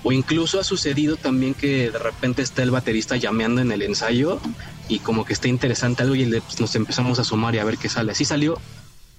O 0.03 0.11
incluso 0.13 0.59
ha 0.59 0.63
sucedido 0.63 1.17
también 1.17 1.53
que 1.53 1.91
de 1.91 1.99
repente 1.99 2.41
está 2.41 2.63
el 2.63 2.71
baterista 2.71 3.17
llameando 3.17 3.59
en 3.61 3.71
el 3.71 3.81
ensayo 3.81 4.39
y 4.87 4.99
como 4.99 5.25
que 5.25 5.33
está 5.33 5.49
interesante 5.49 6.03
algo 6.03 6.15
y 6.15 6.25
le- 6.25 6.39
pues, 6.41 6.61
nos 6.61 6.73
empezamos 6.75 7.19
a 7.19 7.25
sumar 7.25 7.53
y 7.55 7.59
a 7.59 7.65
ver 7.65 7.77
qué 7.77 7.89
sale. 7.89 8.13
Así 8.13 8.23
salió 8.23 8.57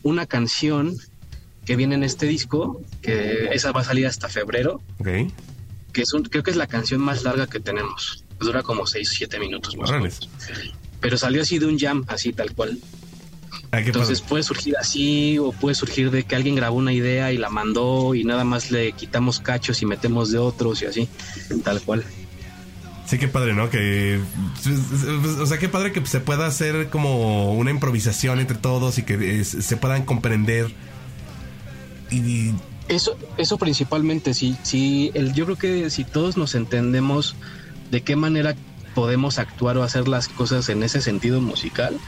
una 0.02 0.24
canción 0.24 0.94
que 1.68 1.76
viene 1.76 1.96
en 1.96 2.02
este 2.02 2.24
disco, 2.24 2.80
que 3.02 3.50
esa 3.52 3.72
va 3.72 3.82
a 3.82 3.84
salir 3.84 4.06
hasta 4.06 4.30
febrero, 4.30 4.80
Ok. 5.00 5.08
que 5.92 6.00
es 6.00 6.10
un, 6.14 6.22
creo 6.22 6.42
que 6.42 6.50
es 6.50 6.56
la 6.56 6.66
canción 6.66 6.98
más 6.98 7.24
larga 7.24 7.46
que 7.46 7.60
tenemos. 7.60 8.24
Dura 8.40 8.62
como 8.62 8.86
6 8.86 9.06
o 9.06 9.12
7 9.14 9.38
minutos 9.38 9.76
más 9.76 9.90
menos. 9.90 10.30
Pero 11.02 11.18
salió 11.18 11.42
así 11.42 11.58
de 11.58 11.66
un 11.66 11.78
jam, 11.78 12.06
así 12.08 12.32
tal 12.32 12.54
cual. 12.54 12.78
Ah, 13.70 13.80
Entonces 13.82 14.20
padre. 14.22 14.28
puede 14.30 14.42
surgir 14.44 14.76
así 14.78 15.38
o 15.38 15.52
puede 15.52 15.74
surgir 15.74 16.10
de 16.10 16.22
que 16.22 16.34
alguien 16.36 16.54
grabó 16.54 16.78
una 16.78 16.94
idea 16.94 17.32
y 17.32 17.36
la 17.36 17.50
mandó 17.50 18.14
y 18.14 18.24
nada 18.24 18.44
más 18.44 18.70
le 18.70 18.92
quitamos 18.92 19.38
cachos 19.38 19.82
y 19.82 19.84
metemos 19.84 20.30
de 20.32 20.38
otros 20.38 20.80
y 20.80 20.86
así, 20.86 21.06
tal 21.64 21.82
cual. 21.82 22.02
Sí, 23.04 23.18
qué 23.18 23.28
padre, 23.28 23.52
¿no? 23.52 23.68
Que. 23.68 24.18
O 25.38 25.44
sea, 25.44 25.58
qué 25.58 25.68
padre 25.68 25.92
que 25.92 26.04
se 26.06 26.20
pueda 26.20 26.46
hacer 26.46 26.88
como 26.88 27.52
una 27.52 27.70
improvisación 27.70 28.40
entre 28.40 28.56
todos 28.56 28.96
y 28.96 29.02
que 29.02 29.40
eh, 29.40 29.44
se 29.44 29.76
puedan 29.76 30.06
comprender. 30.06 30.72
Y. 32.10 32.54
Eso, 32.88 33.16
eso 33.36 33.58
principalmente, 33.58 34.32
sí, 34.32 34.56
sí, 34.62 35.10
el, 35.12 35.34
yo 35.34 35.44
creo 35.44 35.58
que 35.58 35.90
si 35.90 36.04
todos 36.04 36.38
nos 36.38 36.54
entendemos 36.54 37.36
de 37.90 38.00
qué 38.00 38.16
manera 38.16 38.56
podemos 38.94 39.38
actuar 39.38 39.76
o 39.76 39.82
hacer 39.82 40.08
las 40.08 40.28
cosas 40.28 40.70
en 40.70 40.82
ese 40.82 41.02
sentido 41.02 41.42
musical, 41.42 41.98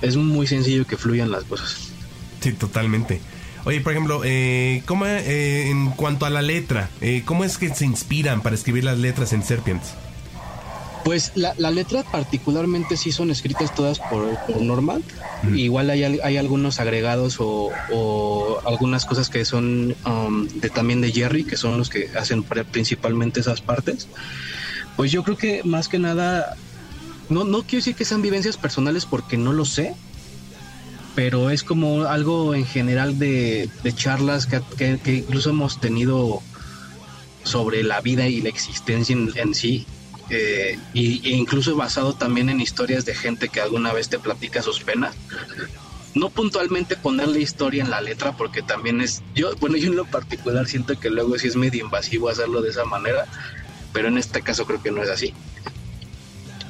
es 0.00 0.16
muy 0.16 0.46
sencillo 0.46 0.86
que 0.86 0.96
fluyan 0.96 1.30
las 1.30 1.44
cosas. 1.44 1.92
sí, 2.40 2.52
totalmente. 2.52 3.20
Oye, 3.64 3.80
por 3.80 3.92
ejemplo, 3.92 4.22
eh, 4.24 4.82
¿cómo, 4.86 5.04
eh, 5.06 5.68
en 5.68 5.90
cuanto 5.90 6.24
a 6.24 6.30
la 6.30 6.40
letra, 6.40 6.88
eh, 7.00 7.22
¿cómo 7.26 7.44
es 7.44 7.58
que 7.58 7.74
se 7.74 7.84
inspiran 7.84 8.40
para 8.40 8.54
escribir 8.54 8.84
las 8.84 8.98
letras 8.98 9.32
en 9.32 9.42
Serpients? 9.42 9.92
Pues 11.02 11.32
la, 11.34 11.54
la 11.56 11.70
letra 11.70 12.02
particularmente 12.04 12.96
sí 12.96 13.10
son 13.12 13.30
escritas 13.30 13.72
todas 13.72 14.00
por, 14.00 14.38
por 14.38 14.60
Norman. 14.62 15.02
Igual 15.42 15.88
hay, 15.88 16.02
hay 16.04 16.36
algunos 16.36 16.80
agregados 16.80 17.36
o, 17.40 17.74
o 17.88 18.60
algunas 18.66 19.06
cosas 19.06 19.30
que 19.30 19.46
son 19.46 19.96
um, 20.04 20.46
de, 20.48 20.68
también 20.68 21.00
de 21.00 21.10
Jerry, 21.12 21.44
que 21.46 21.56
son 21.56 21.78
los 21.78 21.88
que 21.88 22.10
hacen 22.18 22.44
principalmente 22.70 23.40
esas 23.40 23.62
partes. 23.62 24.10
Pues 24.96 25.10
yo 25.12 25.22
creo 25.22 25.38
que 25.38 25.62
más 25.64 25.88
que 25.88 25.98
nada, 25.98 26.54
no, 27.30 27.44
no 27.44 27.62
quiero 27.62 27.78
decir 27.78 27.94
que 27.94 28.04
sean 28.04 28.20
vivencias 28.20 28.58
personales 28.58 29.06
porque 29.06 29.38
no 29.38 29.54
lo 29.54 29.64
sé, 29.64 29.94
pero 31.14 31.48
es 31.48 31.62
como 31.62 32.02
algo 32.02 32.54
en 32.54 32.66
general 32.66 33.18
de, 33.18 33.70
de 33.82 33.92
charlas 33.94 34.46
que, 34.46 34.60
que- 34.76 34.98
que 35.02 35.14
incluso 35.14 35.50
hemos 35.50 35.80
tenido 35.80 36.42
sobre 37.44 37.82
la 37.82 38.02
vida 38.02 38.28
y 38.28 38.42
la 38.42 38.50
existencia 38.50 39.14
en, 39.14 39.30
en 39.36 39.54
sí. 39.54 39.86
Eh, 40.30 40.78
y, 40.94 41.28
e 41.28 41.36
incluso 41.36 41.76
basado 41.76 42.14
también 42.14 42.48
en 42.48 42.60
historias 42.60 43.04
de 43.04 43.14
gente 43.14 43.48
que 43.48 43.60
alguna 43.60 43.92
vez 43.92 44.08
te 44.08 44.18
platica 44.18 44.62
sus 44.62 44.80
penas. 44.80 45.14
No 46.14 46.30
puntualmente 46.30 46.96
ponerle 46.96 47.40
historia 47.40 47.84
en 47.84 47.90
la 47.90 48.00
letra, 48.00 48.36
porque 48.36 48.62
también 48.62 49.00
es. 49.00 49.22
Yo, 49.34 49.54
bueno, 49.56 49.76
yo 49.76 49.88
en 49.88 49.96
lo 49.96 50.04
particular 50.04 50.66
siento 50.66 50.98
que 50.98 51.10
luego 51.10 51.38
sí 51.38 51.48
es 51.48 51.56
medio 51.56 51.84
invasivo 51.84 52.28
hacerlo 52.28 52.62
de 52.62 52.70
esa 52.70 52.84
manera, 52.84 53.26
pero 53.92 54.08
en 54.08 54.18
este 54.18 54.42
caso 54.42 54.66
creo 54.66 54.82
que 54.82 54.90
no 54.90 55.02
es 55.02 55.10
así. 55.10 55.34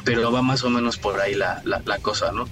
Pero 0.04 0.32
va 0.32 0.42
más 0.42 0.64
o 0.64 0.70
menos 0.70 0.96
por 0.96 1.20
ahí 1.20 1.34
la, 1.34 1.62
la, 1.64 1.82
la 1.84 1.98
cosa, 1.98 2.32
¿no? 2.32 2.48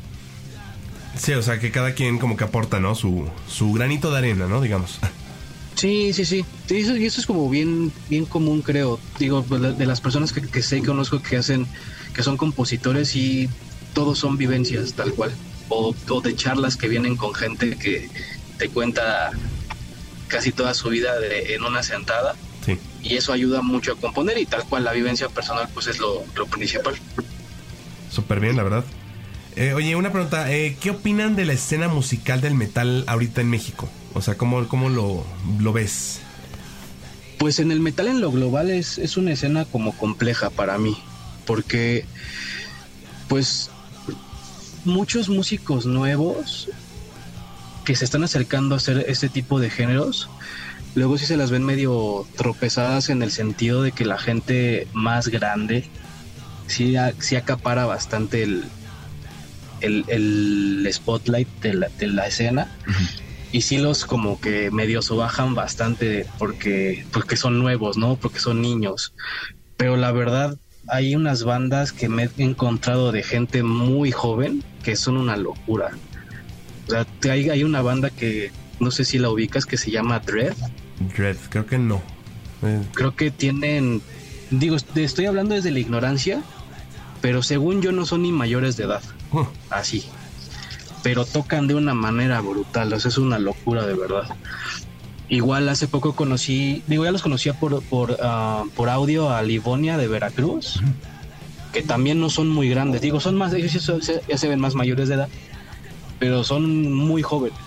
Sí, 1.17 1.33
o 1.33 1.43
sea, 1.43 1.59
que 1.59 1.71
cada 1.71 1.95
quien 1.95 2.19
como 2.19 2.37
que 2.37 2.45
aporta, 2.45 2.79
¿no? 2.79 2.95
Su, 2.95 3.29
su 3.49 3.73
granito 3.73 4.11
de 4.11 4.19
arena, 4.19 4.47
¿no? 4.47 4.61
Digamos. 4.61 4.99
Sí, 5.79 6.13
sí, 6.13 6.25
sí. 6.25 6.45
Sí, 6.67 6.79
eso, 6.79 6.97
y 6.97 7.07
eso 7.07 7.21
es 7.21 7.27
como 7.27 7.49
bien, 7.49 7.93
bien 8.09 8.25
común, 8.27 8.63
creo. 8.63 8.99
Digo, 9.19 9.45
pues, 9.45 9.61
de 9.63 9.73
de 9.75 9.87
las 9.87 10.01
personas 10.01 10.33
que, 10.33 10.43
que 10.43 10.61
sé 10.63 10.79
y 10.79 10.83
conozco 10.83 11.23
que 11.23 11.37
hacen, 11.37 11.67
que 12.13 12.23
son 12.25 12.37
compositores 12.37 13.15
y 13.15 13.49
todos 13.95 14.19
son 14.19 14.37
vivencias, 14.37 14.95
tal 14.95 15.13
cual. 15.15 15.33
O, 15.69 15.95
o 16.09 16.21
de 16.21 16.35
charlas 16.35 16.77
que 16.77 16.89
vienen 16.89 17.17
con 17.17 17.33
gente 17.33 17.77
que 17.77 18.09
te 18.59 18.69
cuenta 18.71 19.31
casi 20.27 20.51
toda 20.51 20.75
su 20.75 20.89
vida 20.89 21.19
de- 21.21 21.55
en 21.55 21.63
una 21.63 21.83
sentada. 21.85 22.35
Sí. 22.67 22.77
Y 23.05 23.15
eso 23.17 23.33
ayuda 23.33 23.63
mucho 23.63 23.93
a 23.93 23.97
componer 23.97 24.37
y 24.39 24.47
tal 24.47 24.65
cual 24.65 24.83
la 24.85 24.93
vivencia 24.93 25.29
personal 25.29 25.69
pues 25.73 25.87
es 25.87 25.99
lo, 26.01 26.25
lo 26.37 26.47
principal. 26.47 26.95
Súper 28.11 28.41
bien, 28.41 28.57
la 28.57 28.65
verdad. 28.65 28.85
Eh, 29.55 29.75
oye, 29.75 29.95
una 29.95 30.11
pregunta. 30.13 30.53
eh, 30.53 30.77
¿Qué 30.81 30.91
opinan 30.91 31.37
de 31.37 31.45
la 31.45 31.53
escena 31.53 31.87
musical 31.89 32.41
del 32.41 32.55
metal 32.55 33.05
ahorita 33.07 33.41
en 33.43 33.51
México? 33.51 33.89
O 34.15 34.21
sea, 34.23 34.37
¿cómo, 34.37 34.67
cómo 34.69 34.89
lo, 34.89 35.25
lo 35.61 35.73
ves? 35.73 36.21
Pues 37.39 37.61
en 37.61 37.71
el 37.71 37.81
metal 37.81 38.09
en 38.09 38.21
lo 38.21 38.33
global 38.33 38.71
es, 38.71 38.99
es 38.99 39.17
una 39.17 39.33
escena 39.33 39.65
como 39.65 39.97
compleja 39.97 40.51
para 40.51 40.77
mí, 40.79 40.97
porque 41.47 42.05
pues 43.29 43.71
muchos 44.85 45.29
músicos 45.29 45.87
nuevos 45.87 46.69
que 47.85 47.95
se 47.95 48.05
están 48.05 48.25
acercando 48.25 48.75
a 48.75 48.79
hacer 48.79 49.05
este 49.09 49.29
tipo 49.29 49.61
de 49.61 49.71
géneros, 49.71 50.29
luego 50.95 51.17
sí 51.17 51.27
se 51.27 51.37
las 51.37 51.51
ven 51.51 51.63
medio 51.65 52.27
tropezadas 52.37 53.09
en 53.09 53.23
el 53.23 53.31
sentido 53.31 53.83
de 53.83 53.93
que 53.93 54.05
la 54.05 54.19
gente 54.19 54.89
más 54.93 55.29
grande 55.29 55.89
sí, 56.67 56.97
a- 56.97 57.15
sí 57.21 57.37
acapara 57.37 57.87
bastante 57.87 58.43
el, 58.43 58.65
el, 59.81 60.05
el 60.09 60.89
spotlight 60.93 61.49
de 61.63 61.75
la, 61.75 61.89
de 61.99 62.07
la 62.09 62.27
escena 62.27 62.69
y 63.53 63.63
sí 63.63 63.79
los 63.79 64.05
como 64.05 64.41
que 64.41 64.71
medio 64.71 65.01
bajan 65.11 65.55
bastante 65.55 66.27
porque 66.39 67.05
porque 67.13 67.37
son 67.37 67.59
nuevos, 67.59 67.97
¿no? 67.97 68.17
Porque 68.17 68.41
son 68.41 68.61
niños. 68.61 69.15
Pero 69.77 69.97
la 69.97 70.13
verdad 70.13 70.57
hay 70.89 71.15
unas 71.15 71.45
bandas 71.45 71.93
que 71.93 72.09
me 72.09 72.25
he 72.25 72.43
encontrado 72.43 73.13
de 73.13 73.23
gente 73.23 73.63
muy 73.63 74.11
joven 74.11 74.65
que 74.83 74.97
son 74.97 75.17
una 75.17 75.37
locura. 75.37 75.91
O 76.87 76.91
sea, 76.91 77.07
hay, 77.31 77.51
hay 77.51 77.65
una 77.65 77.83
banda 77.83 78.11
que 78.11 78.51
no 78.81 78.91
sé 78.91 79.05
si 79.05 79.19
la 79.19 79.31
ubicas 79.31 79.67
que 79.67 79.77
se 79.77 79.91
llama 79.91 80.21
Dread. 80.21 80.55
Dread, 81.17 81.37
creo 81.51 81.67
que 81.67 81.79
no. 81.79 82.03
Eh, 82.63 82.83
Creo 82.95 83.15
que 83.15 83.31
tienen 83.31 84.03
digo, 84.51 84.77
estoy 84.95 85.27
hablando 85.27 85.55
desde 85.55 85.71
la 85.71 85.79
ignorancia, 85.79 86.43
pero 87.21 87.43
según 87.43 87.83
yo 87.83 87.93
no 87.93 88.07
son 88.07 88.23
ni 88.23 88.33
mayores 88.33 88.77
de 88.77 88.85
edad. 88.85 89.03
así. 89.71 90.05
Pero 91.03 91.25
tocan 91.27 91.67
de 91.67 91.75
una 91.75 91.95
manera 91.95 92.41
brutal, 92.41 92.93
o 92.93 92.99
sea, 93.01 93.09
es 93.09 93.19
una 93.19 93.39
locura 93.39 93.87
de 93.87 93.95
verdad. 93.95 94.25
Igual 95.29 95.69
hace 95.69 95.89
poco 95.89 96.15
conocí, 96.15 96.83
digo, 96.87 97.05
ya 97.05 97.13
los 97.13 97.23
conocía 97.23 97.55
por, 97.55 97.85
por, 97.85 98.17
ah, 98.23 98.65
por 98.75 98.89
audio 98.89 99.31
a 99.31 99.43
Livonia 99.43 99.99
de 99.99 100.09
Veracruz, 100.09 100.81
que 101.71 101.83
también 101.83 102.19
no 102.19 102.31
son 102.31 102.49
muy 102.49 102.69
grandes, 102.71 103.03
digo, 103.03 103.21
son 103.21 103.37
más, 103.37 103.53
ellos 103.53 103.73
ya 103.73 104.37
se, 104.39 104.49
ven 104.49 104.59
más 104.61 104.75
mayores 104.75 105.09
de 105.09 105.17
edad, 105.17 105.31
pero 106.19 106.45
son 106.45 106.91
muy 106.93 107.23
jóvenes. 107.23 107.61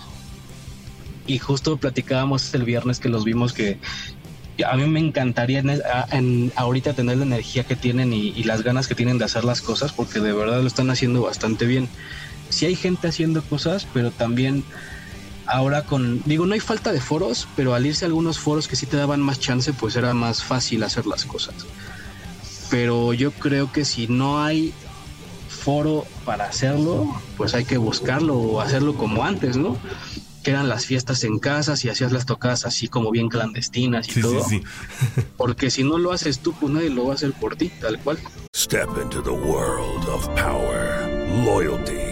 Y 1.24 1.38
justo 1.38 1.78
platicábamos 1.78 2.52
el 2.52 2.64
viernes 2.64 2.98
que 2.98 3.08
los 3.08 3.24
vimos 3.24 3.52
que 3.52 3.78
a 4.66 4.76
mí 4.76 4.86
me 4.86 5.00
encantaría 5.00 5.60
en, 5.60 5.70
a- 5.70 6.06
en 6.10 6.52
ahorita 6.56 6.94
tener 6.94 7.16
la 7.18 7.24
energía 7.24 7.64
que 7.64 7.76
tienen 7.76 8.12
y, 8.12 8.28
y 8.30 8.42
las 8.42 8.62
ganas 8.62 8.86
que 8.88 8.94
tienen 8.94 9.18
de 9.18 9.24
hacer 9.24 9.44
las 9.44 9.62
cosas, 9.62 9.92
porque 9.92 10.20
de 10.20 10.32
verdad 10.32 10.60
lo 10.60 10.66
están 10.66 10.90
haciendo 10.90 11.22
bastante 11.22 11.64
bien. 11.66 11.90
Sí 12.52 12.66
hay 12.66 12.76
gente 12.76 13.08
haciendo 13.08 13.42
cosas, 13.42 13.86
pero 13.94 14.10
también 14.10 14.62
ahora 15.46 15.84
con, 15.84 16.22
digo, 16.24 16.46
no 16.46 16.54
hay 16.54 16.60
falta 16.60 16.92
de 16.92 17.00
foros, 17.00 17.48
pero 17.56 17.74
al 17.74 17.86
irse 17.86 18.04
a 18.04 18.08
algunos 18.08 18.38
foros 18.38 18.68
que 18.68 18.76
sí 18.76 18.86
te 18.86 18.96
daban 18.96 19.20
más 19.20 19.40
chance, 19.40 19.72
pues 19.72 19.96
era 19.96 20.12
más 20.14 20.44
fácil 20.44 20.82
hacer 20.82 21.06
las 21.06 21.24
cosas. 21.24 21.54
Pero 22.70 23.12
yo 23.14 23.32
creo 23.32 23.72
que 23.72 23.84
si 23.84 24.06
no 24.06 24.42
hay 24.42 24.72
foro 25.48 26.06
para 26.24 26.44
hacerlo, 26.46 27.14
pues 27.36 27.54
hay 27.54 27.64
que 27.64 27.76
buscarlo 27.76 28.36
o 28.36 28.60
hacerlo 28.60 28.94
como 28.94 29.24
antes, 29.24 29.56
¿no? 29.56 29.78
Que 30.42 30.50
eran 30.50 30.68
las 30.68 30.86
fiestas 30.86 31.22
en 31.24 31.38
casas 31.38 31.84
y 31.84 31.88
hacías 31.88 32.12
las 32.12 32.26
tocadas 32.26 32.66
así 32.66 32.88
como 32.88 33.10
bien 33.10 33.28
clandestinas 33.28 34.08
y 34.08 34.12
sí, 34.12 34.20
sí, 34.20 34.22
todo. 34.22 34.44
sí. 34.48 34.62
Porque 35.36 35.70
si 35.70 35.84
no 35.84 35.98
lo 35.98 36.12
haces 36.12 36.40
tú, 36.40 36.52
pues 36.52 36.72
nadie 36.72 36.90
lo 36.90 37.06
va 37.06 37.12
a 37.12 37.14
hacer 37.14 37.32
por 37.32 37.56
ti, 37.56 37.70
tal 37.80 37.98
cual. 37.98 38.18
Step 38.54 38.88
into 39.02 39.22
the 39.22 39.30
world 39.30 40.08
of 40.08 40.26
power, 40.34 41.08
loyalty, 41.44 42.11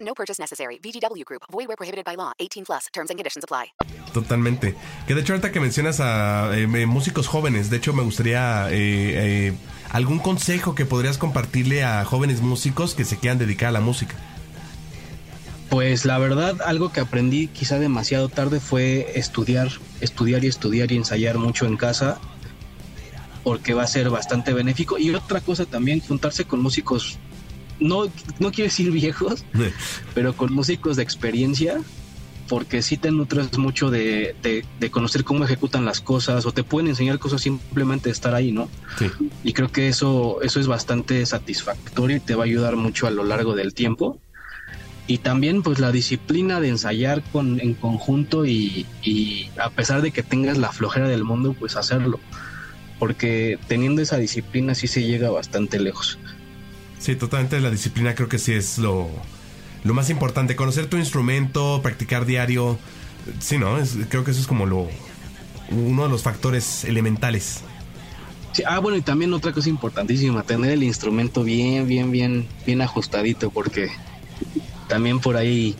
No 0.00 0.14
purchase 0.14 0.38
necessary. 0.40 0.78
VGW 0.82 1.24
Group. 1.24 1.42
Void 1.50 1.66
where 1.68 1.76
prohibited 1.76 2.04
by 2.04 2.16
law. 2.16 2.32
18 2.38 2.64
plus. 2.64 2.86
Terms 2.92 3.10
and 3.10 3.18
conditions 3.18 3.44
apply. 3.44 3.72
Totalmente. 4.12 4.74
Que 5.06 5.14
de 5.14 5.20
hecho 5.22 5.32
ahorita 5.32 5.52
que 5.52 5.60
mencionas 5.60 6.00
a 6.00 6.50
eh, 6.56 6.62
eh, 6.62 6.86
músicos 6.86 7.26
jóvenes, 7.28 7.68
de 7.70 7.76
hecho 7.78 7.92
me 7.92 8.02
gustaría 8.02 8.68
eh, 8.70 9.48
eh, 9.48 9.52
algún 9.90 10.18
consejo 10.20 10.74
que 10.74 10.84
podrías 10.86 11.18
compartirle 11.18 11.84
a 11.84 12.04
jóvenes 12.04 12.40
músicos 12.40 12.94
que 12.94 13.04
se 13.04 13.18
quieran 13.18 13.38
dedicar 13.38 13.68
a 13.68 13.72
la 13.72 13.80
música. 13.80 14.14
Pues 15.68 16.04
la 16.06 16.16
verdad, 16.18 16.62
algo 16.64 16.90
que 16.92 17.00
aprendí 17.00 17.48
quizá 17.48 17.78
demasiado 17.78 18.28
tarde 18.30 18.58
fue 18.60 19.12
estudiar, 19.16 19.68
estudiar 20.00 20.42
y 20.44 20.46
estudiar 20.46 20.90
y 20.92 20.96
ensayar 20.96 21.36
mucho 21.38 21.66
en 21.66 21.76
casa. 21.76 22.18
porque 23.44 23.72
va 23.72 23.82
a 23.84 23.86
ser 23.86 24.10
bastante 24.10 24.52
benéfico. 24.52 24.98
Y 24.98 25.14
otra 25.14 25.40
cosa 25.40 25.64
también, 25.64 26.00
juntarse 26.00 26.44
con 26.44 26.60
músicos, 26.60 27.18
no, 27.80 28.04
no 28.38 28.52
quiero 28.52 28.68
decir 28.68 28.90
viejos, 28.90 29.44
pero 30.14 30.36
con 30.36 30.52
músicos 30.52 30.96
de 30.96 31.02
experiencia, 31.02 31.80
porque 32.48 32.82
sí 32.82 32.96
te 32.96 33.10
nutres 33.10 33.56
mucho 33.58 33.90
de, 33.90 34.34
de, 34.42 34.64
de, 34.80 34.90
conocer 34.90 35.22
cómo 35.22 35.44
ejecutan 35.44 35.84
las 35.84 36.00
cosas 36.00 36.46
o 36.46 36.52
te 36.52 36.64
pueden 36.64 36.88
enseñar 36.88 37.18
cosas 37.18 37.42
simplemente 37.42 38.08
de 38.08 38.12
estar 38.12 38.34
ahí, 38.34 38.52
¿no? 38.52 38.68
Sí. 38.98 39.06
Y 39.44 39.52
creo 39.52 39.70
que 39.70 39.88
eso, 39.88 40.40
eso 40.42 40.58
es 40.58 40.66
bastante 40.66 41.24
satisfactorio 41.26 42.16
y 42.16 42.20
te 42.20 42.34
va 42.34 42.44
a 42.44 42.46
ayudar 42.46 42.76
mucho 42.76 43.06
a 43.06 43.10
lo 43.10 43.22
largo 43.24 43.54
del 43.54 43.74
tiempo. 43.74 44.18
Y 45.06 45.18
también 45.18 45.62
pues 45.62 45.78
la 45.78 45.92
disciplina 45.92 46.60
de 46.60 46.68
ensayar 46.68 47.22
con, 47.32 47.60
en 47.60 47.74
conjunto 47.74 48.44
y, 48.44 48.86
y 49.02 49.50
a 49.58 49.70
pesar 49.70 50.02
de 50.02 50.10
que 50.10 50.22
tengas 50.22 50.58
la 50.58 50.72
flojera 50.72 51.08
del 51.08 51.24
mundo, 51.24 51.54
pues 51.58 51.76
hacerlo. 51.76 52.18
Porque 52.98 53.58
teniendo 53.68 54.02
esa 54.02 54.18
disciplina 54.18 54.74
sí 54.74 54.86
se 54.86 55.02
llega 55.02 55.30
bastante 55.30 55.78
lejos. 55.78 56.18
Sí, 56.98 57.16
totalmente 57.16 57.60
la 57.60 57.70
disciplina 57.70 58.14
creo 58.14 58.28
que 58.28 58.38
sí 58.38 58.52
es 58.52 58.78
lo, 58.78 59.08
lo 59.84 59.94
más 59.94 60.10
importante, 60.10 60.56
conocer 60.56 60.86
tu 60.86 60.96
instrumento, 60.96 61.80
practicar 61.82 62.26
diario. 62.26 62.78
Sí, 63.40 63.58
¿no? 63.58 63.78
Es, 63.78 63.96
creo 64.08 64.24
que 64.24 64.30
eso 64.30 64.40
es 64.40 64.46
como 64.46 64.66
lo 64.66 64.88
uno 65.70 66.04
de 66.04 66.08
los 66.08 66.22
factores 66.22 66.84
elementales. 66.84 67.60
Sí, 68.52 68.62
ah, 68.66 68.78
bueno, 68.78 68.96
y 68.96 69.02
también 69.02 69.32
otra 69.34 69.52
cosa 69.52 69.68
importantísima, 69.68 70.42
tener 70.42 70.72
el 70.72 70.82
instrumento 70.82 71.44
bien, 71.44 71.86
bien, 71.86 72.10
bien, 72.10 72.46
bien 72.66 72.80
ajustadito, 72.80 73.50
porque 73.50 73.90
también 74.88 75.20
por 75.20 75.36
ahí, 75.36 75.76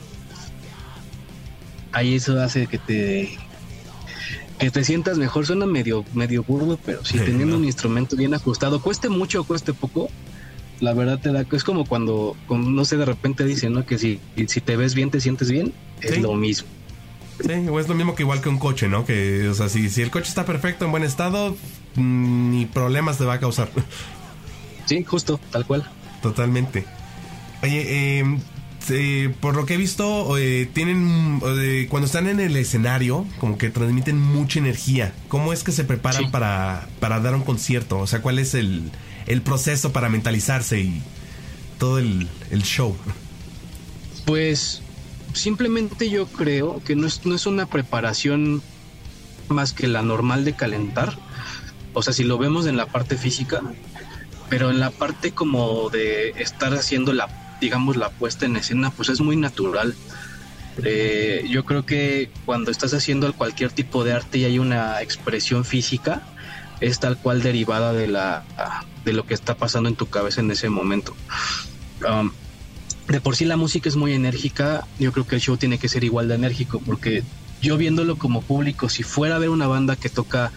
ahí 1.93 2.15
eso 2.15 2.41
hace 2.41 2.67
que 2.67 2.79
te 2.79 3.39
que 4.59 4.71
te 4.71 4.85
sientas 4.85 5.19
mejor. 5.19 5.47
Suena 5.47 5.67
medio, 5.67 6.05
medio 6.15 6.43
burdo, 6.43 6.79
pero 6.85 7.05
si 7.05 7.19
sí, 7.19 7.25
teniendo 7.25 7.57
no. 7.57 7.59
un 7.59 7.65
instrumento 7.65 8.17
bien 8.17 8.35
ajustado, 8.35 8.83
cueste 8.83 9.09
mucho 9.09 9.41
o 9.41 9.45
cueste 9.45 9.73
poco, 9.73 10.11
la 10.81 10.95
verdad 10.95 11.19
te 11.21 11.33
da, 11.33 11.45
es 11.51 11.65
como 11.65 11.85
cuando, 11.87 12.37
como, 12.47 12.69
no 12.71 12.85
sé, 12.85 12.97
de 12.97 13.05
repente 13.05 13.45
dicen, 13.45 13.73
¿no? 13.73 13.85
Que 13.87 13.99
si, 13.99 14.21
si 14.47 14.61
te 14.61 14.77
ves 14.77 14.95
bien, 14.95 15.11
te 15.11 15.21
sientes 15.21 15.51
bien, 15.51 15.73
es 16.01 16.15
Sí. 16.17 16.21
lo 16.21 16.35
mismo. 16.35 16.69
Sí, 17.41 17.53
o 17.71 17.79
es 17.79 17.89
lo 17.89 17.95
mismo 17.95 18.15
que 18.17 18.25
igual 18.25 18.41
que 18.41 18.49
un 18.49 18.59
coche, 18.59 18.89
¿no? 18.89 19.05
Que, 19.05 19.49
o 19.49 19.55
sea, 19.55 19.69
si, 19.69 19.89
si 19.91 20.03
el 20.03 20.11
coche 20.11 20.29
está 20.29 20.45
perfecto, 20.45 20.85
en 20.85 20.91
buen 20.91 21.05
estado, 21.05 21.57
mm, 21.95 22.51
ni 22.51 22.67
problemas 22.67 23.19
te 23.19 23.25
va 23.25 23.35
a 23.35 23.41
causar. 23.41 23.71
Sí, 24.87 25.05
justo, 25.05 25.39
tal 25.51 25.67
cual. 25.67 25.87
Totalmente. 26.23 26.87
Oye, 27.63 28.21
eh, 28.21 28.39
eh, 28.89 29.35
por 29.39 29.55
lo 29.55 29.67
que 29.67 29.75
he 29.75 29.77
visto, 29.77 30.39
eh, 30.39 30.67
tienen 30.73 31.41
eh, 31.59 31.87
cuando 31.91 32.07
están 32.07 32.27
en 32.27 32.41
el 32.41 32.57
escenario, 32.57 33.27
como 33.39 33.59
que 33.59 33.69
transmiten 33.69 34.19
mucha 34.19 34.59
energía. 34.61 35.13
¿Cómo 35.29 35.53
es 35.53 35.63
que 35.63 35.73
se 35.73 35.85
preparan 35.85 36.25
Sí. 36.25 36.29
para, 36.31 36.89
para 37.01 37.21
dar 37.21 37.35
un 37.35 37.43
concierto? 37.43 37.99
O 37.99 38.07
sea, 38.07 38.23
¿cuál 38.23 38.39
es 38.39 38.55
el, 38.55 38.91
el 39.29 39.43
proceso 39.43 39.93
para 39.93 40.09
mentalizarse 40.09 40.81
y 40.81 41.03
todo 41.79 41.99
el, 41.99 42.29
show? 42.63 42.97
Pues 44.25 44.83
simplemente 45.35 46.11
yo 46.11 46.27
creo 46.27 46.83
que 46.85 46.97
no 46.97 47.07
es, 47.07 47.25
no 47.25 47.35
es 47.35 47.47
una 47.47 47.67
preparación 47.67 48.63
más 49.49 49.73
que 49.73 49.87
la 49.87 50.03
normal 50.03 50.45
de 50.45 50.55
calentar. 50.55 51.17
O 51.93 52.03
sea, 52.03 52.13
si 52.13 52.25
lo 52.25 52.39
vemos 52.39 52.67
en 52.67 52.77
la 52.77 52.87
parte 52.87 53.17
física, 53.17 53.63
pero 54.49 54.71
en 54.71 54.81
la 54.81 54.91
parte 54.91 55.33
como 55.33 55.91
de 55.91 56.31
estar 56.31 56.73
haciendo 56.73 57.13
la, 57.13 57.29
digamos, 57.61 57.97
la 57.97 58.11
puesta 58.11 58.47
en 58.47 58.57
escena, 58.57 58.91
pues 58.91 59.11
es 59.11 59.21
muy 59.21 59.37
natural. 59.37 59.95
Eh, 60.85 61.47
yo 61.51 61.65
creo 61.65 61.85
que 61.85 62.31
cuando 62.47 62.71
estás 62.71 62.95
haciendo 62.95 63.33
cualquier 63.35 63.73
tipo 63.73 64.05
de 64.05 64.13
arte 64.13 64.39
y 64.39 64.45
hay 64.45 64.59
una 64.59 65.03
expresión 65.03 65.65
física, 65.67 66.23
es 66.81 67.01
tal 67.01 67.17
cual 67.19 67.43
derivada 67.43 67.93
de 67.93 68.07
la 68.07 68.45
de 69.05 69.13
lo 69.13 69.25
que 69.27 69.35
está 69.35 69.57
pasando 69.57 69.89
en 69.89 69.97
tu 69.97 70.07
cabeza 70.07 70.41
en 70.41 70.51
ese 70.51 70.69
momento. 70.69 71.15
Um, 72.09 72.31
de 73.09 73.21
por 73.21 73.37
sí 73.37 73.45
la 73.45 73.57
música 73.57 73.89
es 73.89 73.97
muy 73.97 74.13
enérgica, 74.13 74.87
yo 74.99 75.13
creo 75.13 75.27
que 75.27 75.37
el 75.37 75.41
show 75.41 75.57
tiene 75.57 75.79
que 75.79 75.89
ser 75.89 76.05
igual 76.05 76.29
de 76.29 76.35
enérgico, 76.35 76.81
porque 76.85 77.23
yo 77.63 77.77
viéndolo 77.77 78.19
como 78.19 78.43
público, 78.43 78.89
si 78.89 79.03
fuera 79.03 79.37
a 79.37 79.39
ver 79.39 79.49
una 79.49 79.67
banda 79.67 79.97
que 79.97 80.11
toca 80.11 80.53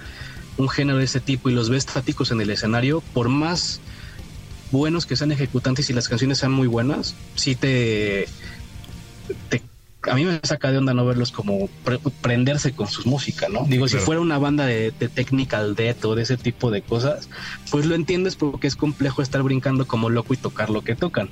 un 0.57 0.67
género 0.67 0.97
de 0.97 1.05
ese 1.05 1.21
tipo 1.21 1.49
y 1.49 1.53
los 1.53 1.69
ve 1.69 1.77
estáticos 1.77 2.31
en 2.31 2.41
el 2.41 2.49
escenario, 2.49 3.01
por 3.13 3.29
más 3.29 3.79
buenos 4.71 5.05
que 5.05 5.15
sean 5.15 5.31
ejecutantes 5.31 5.89
y 5.89 5.93
las 5.93 6.09
canciones 6.09 6.39
sean 6.39 6.51
muy 6.51 6.67
buenas, 6.67 7.15
sí 7.35 7.55
te, 7.55 8.27
te 9.49 9.61
a 10.09 10.15
mí 10.15 10.25
me 10.25 10.39
saca 10.43 10.71
de 10.71 10.77
onda 10.79 10.93
no 10.93 11.05
verlos 11.05 11.31
como 11.31 11.67
pre- 11.83 11.99
prenderse 12.21 12.71
con 12.73 12.87
sus 12.87 13.05
música, 13.05 13.47
¿no? 13.49 13.65
Digo, 13.65 13.85
Claro. 13.85 13.99
si 13.99 14.05
fuera 14.05 14.21
una 14.21 14.37
banda 14.37 14.65
de, 14.65 14.91
de 14.99 15.09
technical 15.09 15.75
death 15.75 16.03
o 16.05 16.15
de 16.15 16.23
ese 16.23 16.37
tipo 16.37 16.71
de 16.71 16.81
cosas, 16.81 17.29
pues 17.69 17.85
lo 17.85 17.93
entiendes 17.95 18.35
porque 18.35 18.67
es 18.67 18.75
complejo 18.75 19.21
estar 19.21 19.43
brincando 19.43 19.85
como 19.87 20.09
loco 20.09 20.33
y 20.33 20.37
tocar 20.37 20.69
lo 20.69 20.83
que 20.83 20.95
tocan. 20.95 21.29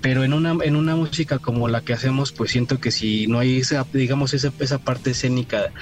Pero 0.00 0.22
en 0.24 0.32
una, 0.32 0.56
en 0.62 0.76
una 0.76 0.94
música 0.94 1.38
como 1.38 1.68
la 1.68 1.80
que 1.80 1.92
hacemos, 1.92 2.32
pues 2.32 2.50
siento 2.52 2.78
que 2.80 2.90
si 2.90 3.26
no 3.26 3.38
hay 3.40 3.58
esa, 3.58 3.84
digamos, 3.92 4.32
esa, 4.34 4.52
esa 4.60 4.78
parte 4.78 5.10
escénica 5.10 5.72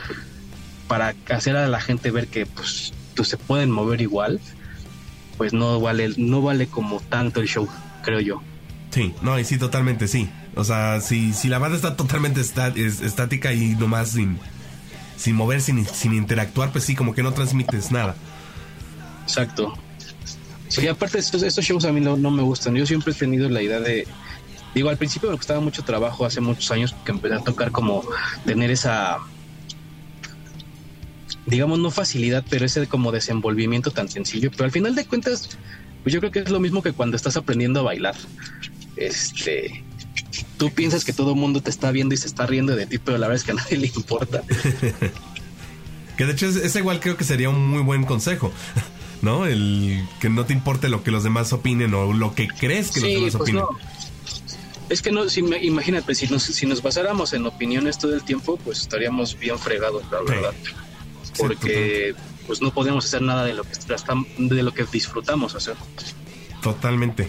para 0.88 1.14
hacer 1.30 1.56
a 1.56 1.68
la 1.68 1.80
gente 1.80 2.10
ver 2.10 2.28
que 2.28 2.46
pues, 2.46 2.92
pues 3.14 3.28
se 3.28 3.36
pueden 3.36 3.70
mover 3.70 4.00
igual, 4.00 4.40
pues 5.36 5.52
no 5.52 5.80
vale, 5.80 6.14
no 6.16 6.40
vale 6.42 6.66
como 6.66 7.00
tanto 7.00 7.40
el 7.40 7.48
show, 7.48 7.68
creo 8.02 8.20
yo. 8.20 8.40
Sí, 8.90 9.12
no, 9.20 9.38
y 9.38 9.44
sí, 9.44 9.58
totalmente, 9.58 10.08
sí. 10.08 10.30
O 10.56 10.64
sea, 10.64 11.00
si, 11.00 11.32
si 11.34 11.48
la 11.48 11.58
banda 11.58 11.76
está 11.76 11.96
totalmente 11.96 12.40
está- 12.40 12.68
es- 12.68 13.02
estática 13.02 13.52
y 13.52 13.76
nomás 13.76 14.10
sin, 14.12 14.38
sin 15.16 15.36
mover, 15.36 15.60
sin, 15.60 15.86
sin 15.86 16.14
interactuar, 16.14 16.72
pues 16.72 16.84
sí, 16.84 16.94
como 16.96 17.14
que 17.14 17.22
no 17.22 17.32
transmites 17.32 17.92
nada. 17.92 18.16
Exacto. 19.24 19.74
Sí, 20.68 20.88
aparte 20.88 21.18
estos, 21.18 21.42
estos 21.42 21.64
shows 21.64 21.84
a 21.84 21.92
mí 21.92 22.00
no, 22.00 22.16
no 22.16 22.30
me 22.30 22.42
gustan. 22.42 22.74
Yo 22.74 22.86
siempre 22.86 23.12
he 23.12 23.16
tenido 23.16 23.48
la 23.48 23.62
idea 23.62 23.80
de, 23.80 24.06
digo, 24.74 24.88
al 24.88 24.96
principio 24.96 25.30
me 25.30 25.36
costaba 25.36 25.60
mucho 25.60 25.84
trabajo 25.84 26.24
hace 26.24 26.40
muchos 26.40 26.70
años 26.72 26.94
que 27.04 27.12
empecé 27.12 27.34
a 27.34 27.40
tocar 27.40 27.70
como 27.70 28.02
tener 28.44 28.70
esa, 28.70 29.18
digamos, 31.46 31.78
no 31.78 31.90
facilidad, 31.90 32.44
pero 32.48 32.64
ese 32.64 32.86
como 32.86 33.12
desenvolvimiento 33.12 33.90
tan 33.90 34.08
sencillo. 34.08 34.50
Pero 34.50 34.64
al 34.64 34.72
final 34.72 34.94
de 34.94 35.04
cuentas, 35.04 35.50
pues 36.02 36.12
yo 36.14 36.20
creo 36.20 36.32
que 36.32 36.40
es 36.40 36.50
lo 36.50 36.60
mismo 36.60 36.82
que 36.82 36.92
cuando 36.92 37.16
estás 37.16 37.36
aprendiendo 37.36 37.80
a 37.80 37.82
bailar. 37.84 38.14
Este, 38.96 39.84
tú 40.56 40.70
piensas 40.72 41.04
que 41.04 41.12
todo 41.12 41.30
el 41.32 41.36
mundo 41.36 41.60
te 41.60 41.70
está 41.70 41.90
viendo 41.90 42.14
y 42.14 42.18
se 42.18 42.26
está 42.26 42.46
riendo 42.46 42.74
de 42.76 42.86
ti, 42.86 42.98
pero 42.98 43.18
la 43.18 43.26
verdad 43.28 43.40
es 43.40 43.44
que 43.44 43.52
a 43.52 43.54
nadie 43.54 43.78
le 43.78 43.86
importa. 43.88 44.42
Que 46.16 46.24
de 46.24 46.32
hecho 46.32 46.46
es, 46.48 46.56
es 46.56 46.74
igual 46.76 46.98
creo 47.00 47.18
que 47.18 47.24
sería 47.24 47.50
un 47.50 47.68
muy 47.68 47.82
buen 47.82 48.04
consejo, 48.04 48.50
¿no? 49.22 49.44
El 49.44 50.02
que 50.18 50.30
no 50.30 50.46
te 50.46 50.54
importe 50.54 50.88
lo 50.88 51.02
que 51.02 51.10
los 51.10 51.22
demás 51.24 51.52
opinen 51.52 51.92
o 51.92 52.14
lo 52.14 52.34
que 52.34 52.48
crees 52.48 52.90
que 52.90 53.00
los 53.00 53.10
demás 53.10 53.32
pues 53.32 53.42
opinen. 53.42 53.60
no. 53.62 53.68
Es 54.88 55.02
que 55.02 55.12
no, 55.12 55.28
si 55.28 55.42
me- 55.42 55.62
imagínate, 55.62 56.14
si 56.14 56.26
nos, 56.28 56.44
si 56.44 56.64
nos 56.64 56.80
basáramos 56.80 57.34
en 57.34 57.44
opiniones 57.44 57.98
todo 57.98 58.14
el 58.14 58.22
tiempo, 58.22 58.56
pues 58.56 58.78
estaríamos 58.80 59.38
bien 59.38 59.58
fregados, 59.58 60.04
la 60.10 60.22
verdad. 60.22 60.54
Porque 61.36 62.14
pues 62.46 62.62
no 62.62 62.72
podemos 62.72 63.04
hacer 63.04 63.20
nada 63.20 63.44
de 63.44 63.52
lo 63.52 63.64
que 63.64 63.72
de 64.38 64.62
lo 64.62 64.72
que 64.72 64.84
disfrutamos 64.84 65.54
hacer. 65.54 65.74
Totalmente. 66.62 67.28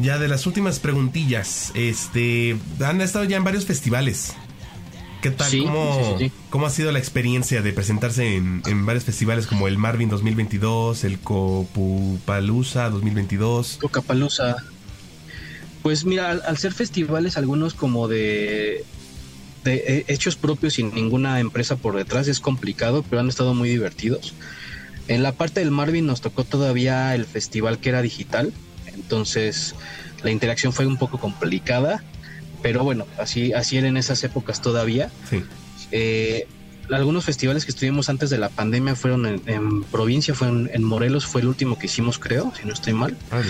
Ya 0.00 0.18
de 0.18 0.28
las 0.28 0.46
últimas 0.46 0.78
preguntillas, 0.78 1.72
este, 1.74 2.56
han 2.84 3.00
estado 3.00 3.24
ya 3.24 3.36
en 3.38 3.44
varios 3.44 3.64
festivales. 3.64 4.34
¿Qué 5.22 5.30
tal? 5.30 5.50
Sí, 5.50 5.64
¿Cómo, 5.64 5.98
sí, 5.98 6.24
sí, 6.24 6.24
sí. 6.26 6.32
cómo 6.50 6.66
ha 6.66 6.70
sido 6.70 6.92
la 6.92 6.98
experiencia 6.98 7.62
de 7.62 7.72
presentarse 7.72 8.36
en, 8.36 8.62
en 8.66 8.84
varios 8.84 9.04
festivales 9.04 9.46
como 9.46 9.68
el 9.68 9.78
Marvin 9.78 10.10
2022, 10.10 11.04
el 11.04 11.18
Copupalooza 11.18 12.90
2022? 12.90 13.78
Cocapalusa. 13.80 14.56
Pues 15.82 16.04
mira, 16.04 16.30
al, 16.30 16.42
al 16.46 16.58
ser 16.58 16.74
festivales, 16.74 17.38
algunos 17.38 17.72
como 17.72 18.06
de, 18.06 18.84
de 19.64 19.74
eh, 19.86 20.04
hechos 20.08 20.36
propios 20.36 20.74
sin 20.74 20.94
ninguna 20.94 21.40
empresa 21.40 21.76
por 21.76 21.96
detrás, 21.96 22.28
es 22.28 22.40
complicado, 22.40 23.02
pero 23.08 23.20
han 23.20 23.28
estado 23.28 23.54
muy 23.54 23.70
divertidos. 23.70 24.34
En 25.08 25.22
la 25.22 25.32
parte 25.32 25.60
del 25.60 25.70
Marvin 25.70 26.06
nos 26.06 26.20
tocó 26.20 26.44
todavía 26.44 27.14
el 27.14 27.24
festival 27.24 27.78
que 27.78 27.88
era 27.88 28.02
digital, 28.02 28.52
entonces 28.96 29.74
la 30.22 30.30
interacción 30.30 30.72
fue 30.72 30.86
un 30.86 30.96
poco 30.96 31.18
complicada, 31.18 32.02
pero 32.62 32.82
bueno, 32.82 33.06
así, 33.18 33.52
así 33.52 33.76
era 33.76 33.88
en 33.88 33.96
esas 33.96 34.22
épocas 34.24 34.60
todavía. 34.60 35.10
Sí. 35.30 35.42
Eh, 35.92 36.48
algunos 36.90 37.24
festivales 37.24 37.64
que 37.64 37.70
estuvimos 37.70 38.08
antes 38.08 38.30
de 38.30 38.38
la 38.38 38.48
pandemia 38.48 38.94
fueron 38.96 39.26
en, 39.26 39.42
en 39.46 39.82
provincia, 39.84 40.34
fue 40.34 40.48
en, 40.48 40.70
en 40.72 40.82
Morelos, 40.84 41.26
fue 41.26 41.40
el 41.40 41.48
último 41.48 41.78
que 41.78 41.86
hicimos, 41.86 42.18
creo, 42.18 42.52
si 42.60 42.66
no 42.66 42.72
estoy 42.72 42.92
mal. 42.92 43.16
Vale. 43.30 43.48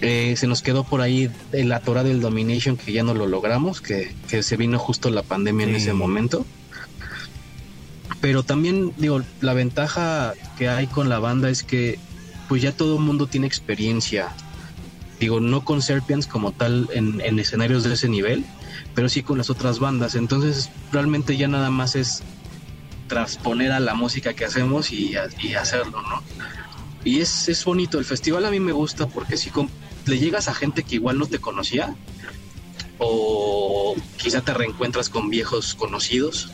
Eh, 0.00 0.34
se 0.36 0.48
nos 0.48 0.62
quedó 0.62 0.82
por 0.82 1.00
ahí 1.00 1.30
el 1.52 1.70
Atora 1.70 2.02
del 2.02 2.20
Domination, 2.20 2.76
que 2.76 2.92
ya 2.92 3.04
no 3.04 3.14
lo 3.14 3.26
logramos, 3.26 3.80
que, 3.80 4.12
que 4.28 4.42
se 4.42 4.56
vino 4.56 4.78
justo 4.78 5.10
la 5.10 5.22
pandemia 5.22 5.66
en 5.66 5.76
ese 5.76 5.92
momento. 5.92 6.44
Pero 8.20 8.42
también, 8.42 8.92
digo, 8.98 9.22
la 9.40 9.54
ventaja 9.54 10.34
que 10.58 10.68
hay 10.68 10.88
con 10.88 11.08
la 11.08 11.20
banda 11.20 11.50
es 11.50 11.62
que 11.62 11.98
pues 12.48 12.62
ya 12.62 12.72
todo 12.72 12.98
el 12.98 13.02
mundo 13.04 13.28
tiene 13.28 13.46
experiencia. 13.46 14.34
Digo, 15.22 15.38
no 15.38 15.64
con 15.64 15.82
Serpians 15.82 16.26
como 16.26 16.50
tal 16.50 16.88
en, 16.92 17.20
en 17.20 17.38
escenarios 17.38 17.84
de 17.84 17.94
ese 17.94 18.08
nivel, 18.08 18.44
pero 18.92 19.08
sí 19.08 19.22
con 19.22 19.38
las 19.38 19.50
otras 19.50 19.78
bandas. 19.78 20.16
Entonces, 20.16 20.68
realmente 20.90 21.36
ya 21.36 21.46
nada 21.46 21.70
más 21.70 21.94
es 21.94 22.24
transponer 23.06 23.70
a 23.70 23.78
la 23.78 23.94
música 23.94 24.34
que 24.34 24.44
hacemos 24.44 24.90
y, 24.90 25.14
hacerlo, 25.14 26.02
¿no? 26.02 26.24
Y 27.04 27.20
es, 27.20 27.48
es 27.48 27.64
bonito, 27.64 28.00
el 28.00 28.04
festival 28.04 28.44
a 28.46 28.50
mí 28.50 28.58
me 28.58 28.72
gusta 28.72 29.06
porque 29.06 29.36
si 29.36 29.52
le 30.06 30.18
llegas 30.18 30.48
a 30.48 30.54
gente 30.54 30.82
que 30.82 30.96
igual 30.96 31.20
no 31.20 31.26
te 31.26 31.38
conocía 31.38 31.94
o 32.98 33.94
quizá 34.16 34.40
te 34.40 34.52
reencuentras 34.54 35.08
con 35.08 35.30
viejos 35.30 35.76
conocidos 35.76 36.50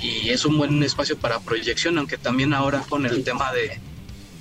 y 0.00 0.28
es 0.28 0.44
un 0.44 0.56
buen 0.56 0.80
espacio 0.84 1.18
para 1.18 1.40
proyección, 1.40 1.98
aunque 1.98 2.16
también 2.16 2.54
ahora 2.54 2.84
con 2.88 3.06
el 3.06 3.24
tema 3.24 3.50
de, 3.52 3.80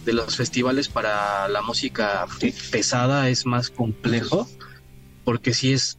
de 0.05 0.13
los 0.13 0.35
festivales 0.37 0.87
para 0.87 1.47
la 1.49 1.61
música 1.61 2.25
pesada 2.71 3.29
es 3.29 3.45
más 3.45 3.69
complejo 3.69 4.47
porque 5.23 5.53
si 5.53 5.73
es 5.73 5.97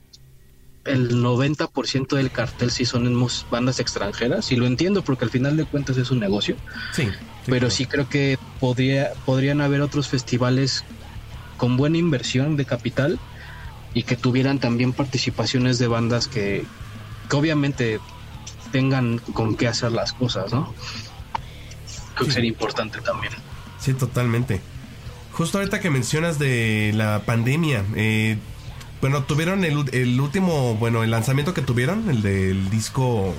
el 0.84 1.16
90% 1.20 2.14
del 2.14 2.30
cartel 2.30 2.70
sí 2.70 2.84
son 2.84 3.06
en 3.06 3.26
bandas 3.50 3.80
extranjeras 3.80 4.52
y 4.52 4.56
lo 4.56 4.66
entiendo 4.66 5.02
porque 5.02 5.24
al 5.24 5.30
final 5.30 5.56
de 5.56 5.64
cuentas 5.66 5.96
es 5.96 6.10
un 6.10 6.20
negocio 6.20 6.56
Sí. 6.92 7.08
pero 7.44 7.68
sí 7.70 7.86
creo 7.86 8.06
que 8.08 8.38
podría, 8.60 9.10
podrían 9.24 9.60
haber 9.60 9.80
otros 9.80 10.08
festivales 10.08 10.84
con 11.56 11.76
buena 11.76 11.98
inversión 11.98 12.56
de 12.56 12.64
capital 12.64 13.18
y 13.92 14.04
que 14.04 14.16
tuvieran 14.16 14.60
también 14.60 14.92
participaciones 14.92 15.78
de 15.78 15.88
bandas 15.88 16.28
que, 16.28 16.68
que 17.28 17.36
obviamente 17.36 18.00
tengan 18.70 19.18
con 19.18 19.56
qué 19.56 19.68
hacer 19.68 19.90
las 19.92 20.12
cosas, 20.12 20.52
¿no? 20.52 20.74
Creo 22.14 22.26
que 22.28 22.32
sería 22.34 22.48
importante 22.48 23.00
también. 23.00 23.32
Sí, 23.86 23.94
totalmente. 23.94 24.60
Justo 25.32 25.58
ahorita 25.58 25.78
que 25.80 25.90
mencionas 25.90 26.40
de 26.40 26.90
la 26.96 27.22
pandemia, 27.24 27.84
eh, 27.94 28.36
bueno, 29.00 29.22
tuvieron 29.22 29.64
el, 29.64 29.84
el 29.92 30.20
último, 30.20 30.74
bueno, 30.74 31.04
el 31.04 31.12
lanzamiento 31.12 31.54
que 31.54 31.62
tuvieron, 31.62 32.10
el 32.10 32.20
del 32.20 32.68
disco 32.68 33.32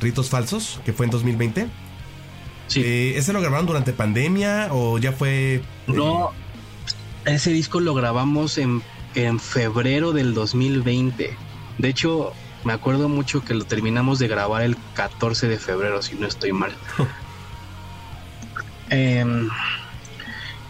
Ritos 0.00 0.30
Falsos, 0.30 0.80
que 0.84 0.92
fue 0.92 1.06
en 1.06 1.10
2020. 1.10 1.66
Sí. 2.68 2.80
Eh, 2.84 3.14
¿Ese 3.16 3.32
lo 3.32 3.40
grabaron 3.40 3.66
durante 3.66 3.92
pandemia 3.92 4.68
o 4.70 4.98
ya 4.98 5.10
fue... 5.10 5.54
eh, 5.56 5.62
No, 5.88 6.30
ese 7.24 7.50
disco 7.50 7.80
lo 7.80 7.92
grabamos 7.94 8.56
en, 8.58 8.80
en 9.16 9.40
febrero 9.40 10.12
del 10.12 10.34
2020. 10.34 11.36
De 11.78 11.88
hecho, 11.88 12.34
me 12.62 12.72
acuerdo 12.72 13.08
mucho 13.08 13.44
que 13.44 13.54
lo 13.54 13.64
terminamos 13.64 14.20
de 14.20 14.28
grabar 14.28 14.62
el 14.62 14.76
14 14.94 15.48
de 15.48 15.58
febrero, 15.58 16.02
si 16.02 16.14
no 16.14 16.28
estoy 16.28 16.52
mal. 16.52 16.70
Em, 18.92 19.48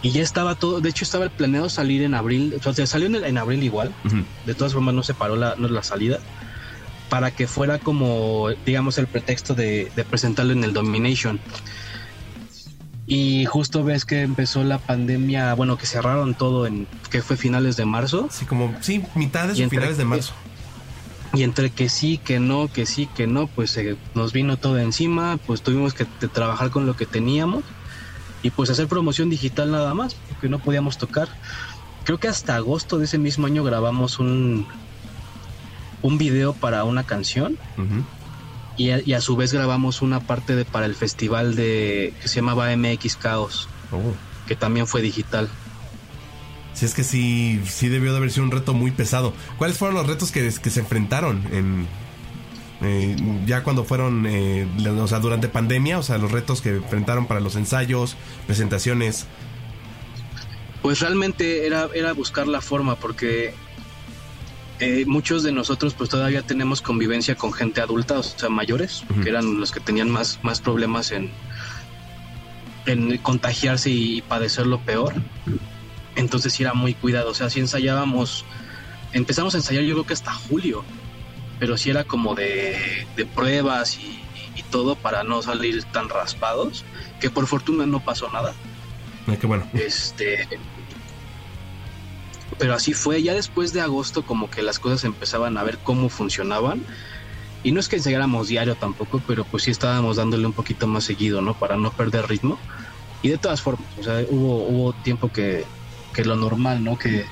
y 0.01 0.11
ya 0.11 0.21
estaba 0.21 0.55
todo, 0.55 0.81
de 0.81 0.89
hecho 0.89 1.03
estaba 1.05 1.29
planeado 1.29 1.69
salir 1.69 2.01
en 2.03 2.13
abril, 2.13 2.55
o 2.65 2.73
sea, 2.73 2.87
salió 2.87 3.07
en, 3.07 3.15
el- 3.15 3.23
en 3.25 3.37
abril 3.37 3.61
igual, 3.63 3.93
de 4.45 4.53
todas 4.55 4.73
formas 4.73 4.93
no 4.95 5.03
se 5.03 5.13
paró 5.13 5.35
la, 5.35 5.55
no 5.57 5.67
la 5.67 5.83
salida, 5.83 6.19
para 7.09 7.31
que 7.31 7.47
fuera 7.47 7.79
como, 7.79 8.47
digamos, 8.65 8.97
el 8.97 9.07
pretexto 9.07 9.53
de, 9.55 9.91
de 9.95 10.03
presentarlo 10.03 10.53
en 10.53 10.63
el 10.63 10.73
Domination. 10.73 11.39
Y 13.05 13.45
justo 13.45 13.83
ves 13.83 14.05
que 14.05 14.21
empezó 14.21 14.63
la 14.63 14.77
pandemia, 14.77 15.53
bueno, 15.55 15.77
que 15.77 15.85
cerraron 15.85 16.33
todo 16.35 16.65
en, 16.65 16.87
que 17.11 17.21
fue 17.21 17.35
finales 17.35 17.75
de 17.75 17.85
marzo. 17.85 18.29
Sí, 18.31 18.45
como, 18.45 18.73
sí, 18.81 19.03
mitades 19.15 19.59
Y 19.59 19.63
o 19.65 19.69
finales 19.69 19.97
de 19.97 20.05
marzo. 20.05 20.33
Y 21.33 21.43
entre 21.43 21.69
que 21.69 21.89
sí, 21.89 22.17
que 22.17 22.39
no, 22.39 22.67
que 22.71 22.85
sí, 22.85 23.07
que 23.07 23.27
no, 23.27 23.47
pues 23.47 23.75
eh, 23.77 23.97
nos 24.15 24.31
vino 24.33 24.55
todo 24.57 24.77
encima, 24.79 25.37
pues 25.45 25.61
tuvimos 25.61 25.93
que 25.93 26.05
trabajar 26.05 26.69
con 26.71 26.85
lo 26.85 26.95
que 26.95 27.05
teníamos 27.05 27.63
y 28.43 28.51
pues 28.51 28.69
hacer 28.69 28.87
promoción 28.87 29.29
digital 29.29 29.71
nada 29.71 29.93
más, 29.95 30.15
porque 30.29 30.49
no 30.49 30.59
podíamos 30.59 30.97
tocar. 30.99 31.27
Creo 32.03 32.19
que 32.19 32.27
hasta 32.27 32.55
agosto 32.55 32.97
de 32.99 33.05
ese 33.05 33.17
mismo 33.17 33.47
año 33.47 33.63
grabamos 33.63 34.19
un, 34.19 34.67
un 36.01 36.17
video 36.17 36.53
para 36.53 36.83
una 36.83 37.03
canción 37.03 37.57
y 38.75 38.89
a, 38.91 39.01
y 39.03 39.13
a 39.13 39.21
su 39.21 39.35
vez 39.37 39.53
grabamos 39.53 40.01
una 40.01 40.19
parte 40.19 40.55
de, 40.55 40.65
para 40.65 40.85
el 40.85 40.95
festival 40.95 41.55
de 41.55 42.13
que 42.21 42.27
se 42.27 42.35
llamaba 42.35 42.75
MX 42.75 43.19
Chaos, 43.19 43.69
Oh. 43.91 44.01
que 44.47 44.55
también 44.55 44.87
fue 44.87 45.01
digital. 45.01 45.47
Sí, 46.73 46.85
es 46.85 46.95
que 46.95 47.03
sí, 47.03 47.61
sí 47.65 47.87
debió 47.89 48.11
de 48.11 48.17
haber 48.17 48.31
sido 48.31 48.43
un 48.43 48.49
reto 48.51 48.73
muy 48.73 48.89
pesado. 48.89 49.31
¿Cuáles 49.59 49.77
fueron 49.77 49.95
los 49.95 50.07
retos 50.07 50.31
que, 50.31 50.51
que 50.61 50.69
se 50.71 50.79
enfrentaron 50.79 51.43
en 51.51 51.87
eh, 52.83 53.15
ya 53.45 53.63
cuando 53.63 53.83
fueron, 53.83 54.25
eh, 54.27 54.67
o 54.87 55.07
sea, 55.07 55.19
durante 55.19 55.47
pandemia? 55.47 55.99
O 55.99 56.03
sea, 56.03 56.17
los 56.17 56.31
retos 56.31 56.61
que 56.61 56.69
enfrentaron 56.69 57.27
para 57.27 57.39
los 57.39 57.55
ensayos, 57.55 58.15
presentaciones. 58.45 59.25
Pues 60.81 60.99
realmente 60.99 61.65
era, 61.65 61.87
era 61.93 62.11
buscar 62.13 62.47
la 62.47 62.59
forma 62.61 62.95
porque 62.95 63.53
eh, 64.79 65.05
muchos 65.07 65.43
de 65.43 65.51
nosotros 65.53 65.93
pues 65.93 66.09
todavía 66.09 66.41
tenemos 66.41 66.81
convivencia 66.81 67.35
con 67.35 67.53
gente 67.53 67.79
adulta, 67.79 68.19
o 68.19 68.23
sea, 68.23 68.49
mayores, 68.49 69.03
que 69.23 69.29
eran 69.29 69.59
los 69.59 69.71
que 69.71 69.79
tenían 69.79 70.09
más, 70.09 70.39
más 70.43 70.59
problemas 70.59 71.11
en, 71.11 71.31
en 72.85 73.17
contagiarse 73.19 73.89
y 73.91 74.21
padecer 74.23 74.67
lo 74.67 74.79
peor. 74.79 75.13
Entonces 76.15 76.53
sí 76.53 76.63
era 76.63 76.73
muy 76.73 76.93
cuidado, 76.95 77.31
o 77.31 77.33
sea, 77.33 77.49
si 77.49 77.59
ensayábamos, 77.59 78.43
empezamos 79.13 79.55
a 79.55 79.59
ensayar 79.59 79.83
yo 79.83 79.95
creo 79.95 80.05
que 80.05 80.13
hasta 80.13 80.33
julio, 80.33 80.83
pero 81.63 81.77
sí 81.77 81.89
era 81.89 82.03
como 82.03 82.35
de, 82.35 82.75
de 83.15 83.25
pruebas 83.25 83.97
y, 83.97 84.01
y- 84.01 84.59
y 84.59 84.63
todo 84.63 84.95
para 84.97 85.23
no 85.23 85.41
salir 85.41 85.81
tan 85.85 86.09
raspados, 86.09 86.83
que 87.21 87.29
por 87.29 87.47
fortuna 87.47 87.85
no 87.85 88.01
pasó 88.01 88.29
nada. 88.33 88.53
Ah, 89.27 89.37
qué 89.39 89.47
bueno. 89.47 89.65
Este. 89.73 90.45
Pero 92.59 92.73
así 92.73 92.91
fue. 92.91 93.23
Ya 93.23 93.33
después 93.33 93.71
de 93.71 93.79
agosto, 93.79 94.25
como 94.25 94.49
que 94.49 94.61
las 94.61 94.77
cosas 94.77 95.05
empezaban 95.05 95.57
a 95.57 95.63
ver 95.63 95.77
cómo 95.77 96.09
funcionaban. 96.09 96.83
Y 97.63 97.71
no 97.71 97.79
es 97.79 97.87
que 97.87 97.95
ensayáramos 97.95 98.49
diario 98.49 98.75
tampoco, 98.75 99.21
pero 99.25 99.45
pues 99.45 99.63
sí 99.63 99.71
estábamos 99.71 100.17
dándole 100.17 100.45
un 100.45 100.51
poquito 100.51 100.85
más 100.85 101.05
seguido, 101.05 101.41
¿no? 101.41 101.53
Para 101.57 101.77
no 101.77 101.91
perder 101.93 102.27
ritmo. 102.27 102.59
Y 103.21 103.29
de 103.29 103.37
todas 103.37 103.61
formas, 103.61 103.87
o 103.97 104.03
sea, 104.03 104.21
hubo, 104.29 104.67
hubo 104.67 104.91
tiempo 104.91 105.29
que, 105.31 105.65
que 106.13 106.25
lo 106.25 106.35
normal, 106.35 106.83
¿no? 106.83 106.97
Que, 106.97 107.25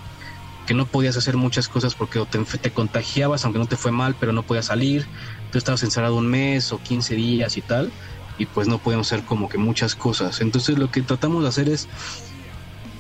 que 0.72 0.76
no 0.76 0.86
podías 0.86 1.18
hacer 1.18 1.36
muchas 1.36 1.68
cosas 1.68 1.96
porque 1.96 2.26
te, 2.62 2.72
contagiabas, 2.72 3.44
aunque 3.44 3.60
no 3.60 3.66
te 3.66 3.76
fue 3.76 3.92
mal, 3.92 4.16
pero 4.18 4.32
no 4.32 4.44
podías 4.44 4.68
salir. 4.68 5.06
Tú 5.52 5.58
estabas 5.58 5.84
encerrado 5.84 6.16
un 6.16 6.28
mes 6.28 6.72
o 6.72 6.82
15 6.82 7.14
días 7.14 7.58
y 7.58 7.62
tal. 7.62 7.92
Y 8.38 8.46
pues 8.46 8.70
no 8.70 8.78
podíamos 8.78 9.12
hacer 9.12 9.26
como 9.26 9.50
que 9.50 9.58
muchas 9.58 9.96
cosas. 9.96 10.40
Entonces 10.40 10.78
lo 10.78 10.90
que 10.90 11.02
tratamos 11.02 11.44
de 11.44 11.50
hacer 11.50 11.68
es 11.68 11.90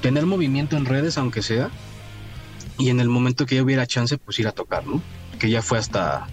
tener 0.02 0.26
movimiento 0.26 0.76
en 0.76 0.84
redes, 0.84 1.18
aunque 1.18 1.42
sea, 1.42 1.70
y 2.78 2.90
en 2.90 3.00
el 3.00 3.08
momento 3.08 3.46
que 3.46 3.56
ya 3.56 3.64
hubiera 3.64 3.88
chance, 3.88 4.18
pues 4.18 4.38
ir 4.38 4.50
a 4.50 4.52
tocar, 4.52 4.86
¿no? 4.86 5.02
Que 5.40 5.50
ya 5.50 5.62
fue 5.62 5.78
hasta, 5.78 6.28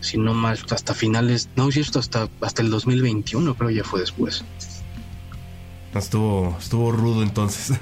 si 0.00 0.16
no 0.16 0.32
mal, 0.32 0.58
hasta 0.70 0.94
finales, 0.94 1.50
no, 1.56 1.70
sí, 1.70 1.80
esto 1.80 1.98
hasta, 1.98 2.30
hasta 2.40 2.62
el 2.62 2.70
2021, 2.70 3.54
creo 3.56 3.68
ya 3.68 3.84
fue 3.84 4.00
después. 4.00 4.42
Estuvo, 5.94 6.56
estuvo 6.58 6.92
rudo 6.92 7.22
entonces. 7.22 7.78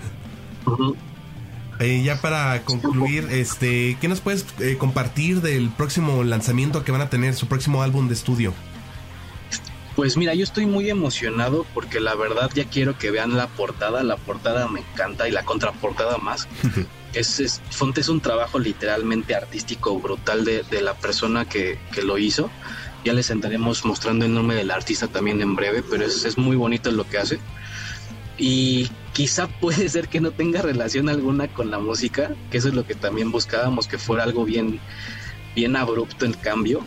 Eh, 1.85 2.03
ya 2.03 2.19
para 2.19 2.63
concluir, 2.63 3.29
este, 3.31 3.99
¿qué 4.01 4.09
nos 4.09 4.23
puedes 4.23 4.47
eh, 4.59 4.79
compartir 4.79 5.43
del 5.43 5.69
próximo 5.69 6.25
lanzamiento 6.25 6.83
que 6.83 6.93
van 6.93 7.03
a 7.03 7.11
tener, 7.11 7.35
su 7.35 7.47
próximo 7.47 7.83
álbum 7.83 8.09
de 8.09 8.15
estudio? 8.15 8.55
Pues 9.95 10.17
mira, 10.17 10.33
yo 10.33 10.45
estoy 10.45 10.65
muy 10.65 10.89
emocionado 10.89 11.67
porque 11.75 12.01
la 12.01 12.15
verdad 12.15 12.51
ya 12.55 12.65
quiero 12.65 12.97
que 12.97 13.11
vean 13.11 13.37
la 13.37 13.49
portada, 13.49 14.03
la 14.03 14.17
portada 14.17 14.67
me 14.67 14.81
encanta 14.81 15.29
y 15.29 15.31
la 15.31 15.45
contraportada 15.45 16.17
más. 16.17 16.49
es, 17.13 17.39
es, 17.41 17.61
Fonte 17.69 18.01
es 18.01 18.09
un 18.09 18.23
trabajo 18.23 18.59
literalmente 18.59 19.35
artístico 19.35 20.01
brutal 20.01 20.47
de, 20.47 20.63
de 20.63 20.81
la 20.81 20.95
persona 20.95 21.45
que, 21.45 21.79
que, 21.93 22.01
lo 22.01 22.17
hizo. 22.17 22.51
Ya 23.05 23.13
les 23.13 23.29
estaremos 23.29 23.85
mostrando 23.85 24.25
el 24.25 24.33
nombre 24.33 24.57
del 24.57 24.71
artista 24.71 25.09
también 25.09 25.43
en 25.43 25.55
breve, 25.55 25.83
pero 25.83 26.07
es, 26.07 26.25
es 26.25 26.39
muy 26.39 26.57
bonito 26.57 26.91
lo 26.91 27.07
que 27.07 27.19
hace. 27.19 27.41
Y 28.39 28.91
quizá 29.13 29.47
puede 29.61 29.89
ser 29.89 30.09
que 30.09 30.21
no 30.21 30.31
tenga 30.31 30.63
relación 30.63 31.09
alguna 31.09 31.49
con 31.49 31.71
la 31.71 31.79
música, 31.79 32.31
que 32.51 32.59
eso 32.59 32.69
es 32.69 32.75
lo 32.75 32.87
que 32.87 32.95
también 32.95 33.31
buscábamos, 33.31 33.89
que 33.89 33.99
fuera 33.99 34.25
algo 34.25 34.45
bien, 34.45 34.81
bien 35.55 35.77
abrupto 35.77 36.25
el 36.25 36.39
cambio. 36.39 36.85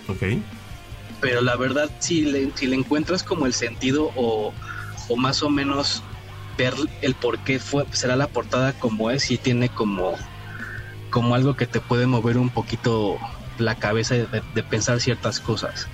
Pero 1.19 1.41
la 1.41 1.55
verdad, 1.55 1.89
si 1.99 2.21
le, 2.21 2.51
si 2.55 2.67
le 2.67 2.75
encuentras 2.75 3.23
como 3.23 3.47
el 3.47 3.53
sentido 3.53 4.11
o, 4.15 4.53
o 5.07 5.17
más 5.17 5.41
o 5.41 5.49
menos 5.49 6.03
ver 6.57 6.73
el 7.01 7.15
por 7.15 7.39
qué 7.39 7.59
fue, 7.59 7.85
será 7.91 8.15
la 8.15 8.27
portada 8.27 8.73
como 8.73 9.09
es, 9.09 9.31
y 9.31 9.37
tiene 9.37 9.69
como, 9.69 10.15
como 11.09 11.33
algo 11.33 11.55
que 11.55 11.65
te 11.65 11.79
puede 11.79 12.05
mover 12.05 12.37
un 12.37 12.49
poquito 12.49 13.17
la 13.57 13.75
cabeza 13.75 14.15
de, 14.15 14.27
de 14.53 14.63
pensar 14.63 14.99
ciertas 14.99 15.39
cosas. 15.39 15.87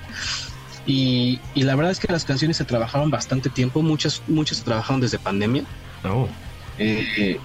Y, 0.86 1.40
y, 1.54 1.64
la 1.64 1.76
verdad 1.76 1.92
es 1.92 2.00
que 2.00 2.12
las 2.12 2.26
canciones 2.26 2.58
se 2.58 2.66
trabajaron 2.66 3.10
bastante 3.10 3.50
tiempo, 3.50 3.82
muchas, 3.82 4.22
muchas 4.28 4.58
se 4.58 4.64
trabajaron 4.66 5.00
desde 5.00 5.18
pandemia. 5.18 5.64
Oh. 6.04 6.28
Eh, 6.78 7.40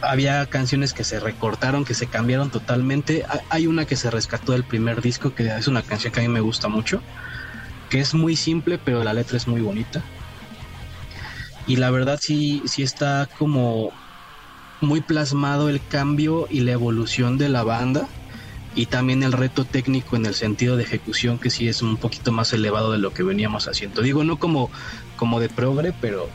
había 0.00 0.46
canciones 0.46 0.92
que 0.92 1.02
se 1.02 1.18
recortaron, 1.18 1.84
que 1.84 1.94
se 1.94 2.06
cambiaron 2.06 2.50
totalmente. 2.50 3.24
Hay 3.50 3.66
una 3.66 3.84
que 3.84 3.96
se 3.96 4.10
rescató 4.10 4.52
del 4.52 4.64
primer 4.64 5.02
disco, 5.02 5.34
que 5.34 5.48
es 5.48 5.66
una 5.66 5.82
canción 5.82 6.12
que 6.12 6.20
a 6.20 6.22
mí 6.22 6.28
me 6.28 6.40
gusta 6.40 6.68
mucho, 6.68 7.02
que 7.90 8.00
es 8.00 8.14
muy 8.14 8.36
simple, 8.36 8.78
pero 8.78 9.02
la 9.02 9.12
letra 9.12 9.36
es 9.36 9.48
muy 9.48 9.60
bonita. 9.60 10.02
Y 11.66 11.76
la 11.76 11.90
verdad 11.90 12.18
sí, 12.22 12.62
sí 12.66 12.82
está 12.82 13.28
como 13.38 13.90
muy 14.80 15.00
plasmado 15.00 15.68
el 15.68 15.84
cambio 15.84 16.46
y 16.48 16.60
la 16.60 16.72
evolución 16.72 17.36
de 17.36 17.48
la 17.48 17.64
banda 17.64 18.06
y 18.74 18.86
también 18.86 19.22
el 19.22 19.32
reto 19.32 19.64
técnico 19.64 20.16
en 20.16 20.26
el 20.26 20.34
sentido 20.34 20.76
de 20.76 20.84
ejecución 20.84 21.38
que 21.38 21.50
sí 21.50 21.68
es 21.68 21.82
un 21.82 21.96
poquito 21.96 22.32
más 22.32 22.52
elevado 22.52 22.92
de 22.92 22.98
lo 22.98 23.12
que 23.12 23.22
veníamos 23.22 23.66
haciendo. 23.68 24.02
Digo, 24.02 24.24
no 24.24 24.38
como, 24.38 24.70
como 25.16 25.40
de 25.40 25.48
progre, 25.48 25.92
pero, 26.00 26.28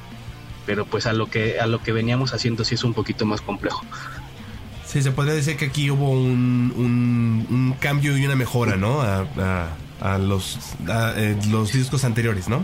pero 0.65 0.85
pues 0.85 1.05
a 1.05 1.13
lo 1.13 1.29
que 1.29 1.59
a 1.59 1.67
lo 1.67 1.81
que 1.81 1.91
veníamos 1.91 2.33
haciendo 2.33 2.63
sí 2.63 2.75
es 2.75 2.83
un 2.83 2.93
poquito 2.93 3.25
más 3.25 3.41
complejo. 3.41 3.83
Sí, 4.85 5.01
se 5.01 5.11
podría 5.11 5.33
decir 5.33 5.57
que 5.57 5.65
aquí 5.65 5.89
hubo 5.89 6.11
un, 6.11 6.73
un, 6.75 7.47
un 7.49 7.75
cambio 7.79 8.17
y 8.17 8.25
una 8.25 8.35
mejora, 8.35 8.75
¿no? 8.75 9.01
A, 9.01 9.25
a, 9.37 9.75
a 10.01 10.17
los, 10.17 10.59
a, 10.87 11.13
eh, 11.17 11.37
los 11.49 11.71
discos 11.73 12.03
anteriores, 12.03 12.47
¿no? 12.47 12.63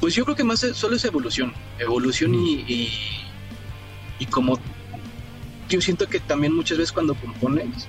Pues 0.00 0.14
yo 0.14 0.24
creo 0.24 0.36
que 0.36 0.44
más 0.44 0.60
solo 0.74 0.96
es 0.96 1.04
evolución, 1.04 1.54
evolución 1.78 2.34
y, 2.34 2.54
y, 2.68 2.92
y 4.18 4.26
como 4.26 4.58
yo 5.68 5.80
siento 5.80 6.06
que 6.06 6.20
también 6.20 6.54
muchas 6.54 6.78
veces 6.78 6.92
cuando 6.92 7.14
compones 7.14 7.88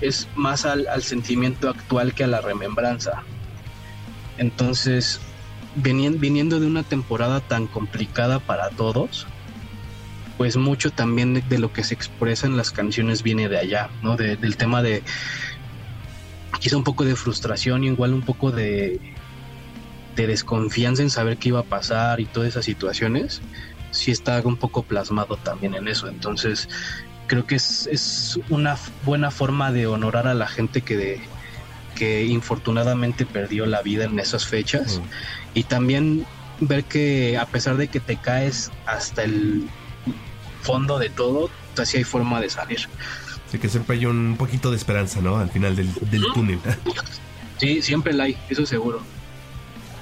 es 0.00 0.28
más 0.34 0.64
al, 0.66 0.86
sentimiento 1.02 1.68
actual 1.68 2.14
que 2.14 2.24
a 2.24 2.26
la 2.26 2.40
remembranza. 2.40 3.22
Entonces, 4.38 5.20
viniendo 5.74 6.60
de 6.60 6.66
una 6.66 6.82
temporada 6.82 7.40
tan 7.40 7.66
complicada 7.66 8.38
para 8.38 8.70
todos, 8.70 9.26
pues 10.36 10.56
mucho 10.56 10.90
también 10.90 11.34
de, 11.34 11.40
de 11.42 11.58
lo 11.58 11.72
que 11.72 11.82
se 11.84 11.94
expresa 11.94 12.46
en 12.46 12.56
las 12.56 12.70
canciones 12.70 13.22
viene 13.22 13.48
de 13.48 13.58
allá, 13.58 13.88
¿no? 14.02 14.16
De- 14.16 14.36
del 14.36 14.56
tema 14.56 14.82
de 14.82 15.02
quizá 16.60 16.76
un 16.76 16.84
poco 16.84 17.04
de 17.04 17.16
frustración 17.16 17.84
y 17.84 17.88
igual 17.88 18.12
un 18.12 18.22
poco 18.22 18.50
de, 18.50 19.00
de 20.14 20.26
desconfianza 20.26 21.02
en 21.02 21.10
saber 21.10 21.38
qué 21.38 21.48
iba 21.48 21.60
a 21.60 21.64
pasar 21.64 22.20
y 22.20 22.26
todas 22.26 22.50
esas 22.50 22.64
situaciones, 22.64 23.40
sí 23.90 24.10
está 24.10 24.40
un 24.44 24.56
poco 24.56 24.82
plasmado 24.82 25.36
también 25.36 25.74
en 25.74 25.88
eso. 25.88 26.08
Entonces, 26.08 26.68
creo 27.26 27.46
que 27.46 27.56
es, 27.56 27.88
es 27.90 28.38
una 28.48 28.76
buena 29.04 29.30
forma 29.30 29.72
de 29.72 29.86
honorar 29.86 30.26
a 30.28 30.34
la 30.34 30.46
gente 30.46 30.80
que, 30.82 30.96
de- 30.96 31.20
que 31.94 32.24
infortunadamente 32.26 33.24
perdió 33.26 33.66
la 33.66 33.82
vida 33.82 34.04
en 34.04 34.18
esas 34.18 34.46
fechas 34.46 35.00
y 35.54 35.64
también 35.64 36.26
ver 36.60 36.84
que 36.84 37.38
a 37.38 37.46
pesar 37.46 37.76
de 37.76 37.88
que 37.88 38.00
te 38.00 38.16
caes 38.16 38.70
hasta 38.86 39.22
el 39.24 39.68
fondo 40.62 40.98
de 40.98 41.08
todo, 41.10 41.50
así 41.78 41.98
hay 41.98 42.04
forma 42.04 42.40
de 42.40 42.50
salir. 42.50 42.80
Así 43.48 43.58
que 43.58 43.68
siempre 43.68 43.96
hay 43.96 44.06
un 44.06 44.36
poquito 44.38 44.70
de 44.70 44.76
esperanza, 44.76 45.20
¿no? 45.20 45.38
Al 45.38 45.50
final 45.50 45.76
del, 45.76 45.88
del 46.10 46.24
túnel. 46.34 46.58
Sí, 47.58 47.80
siempre 47.80 48.12
la 48.12 48.24
hay, 48.24 48.36
eso 48.50 48.66
seguro. 48.66 49.00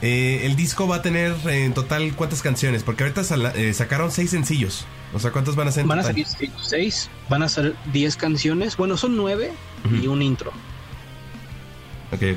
Eh, 0.02 0.40
el 0.44 0.56
disco 0.56 0.88
va 0.88 0.96
a 0.96 1.02
tener 1.02 1.36
en 1.46 1.72
total 1.72 2.12
cuántas 2.16 2.42
canciones, 2.42 2.82
porque 2.82 3.04
ahorita 3.04 3.22
eh, 3.54 3.72
sacaron 3.72 4.10
seis 4.10 4.30
sencillos. 4.30 4.86
O 5.14 5.18
sea, 5.20 5.30
¿cuántos 5.30 5.54
van 5.56 5.68
a 5.68 5.72
ser 5.72 5.82
en 5.82 5.88
Van 5.88 6.00
a 6.00 6.02
salir 6.02 6.26
seis, 6.60 7.08
van 7.28 7.42
a 7.42 7.48
ser 7.48 7.74
diez 7.92 8.16
canciones, 8.16 8.76
bueno, 8.76 8.96
son 8.96 9.16
nueve 9.16 9.52
y 10.02 10.06
un 10.08 10.22
intro. 10.22 10.52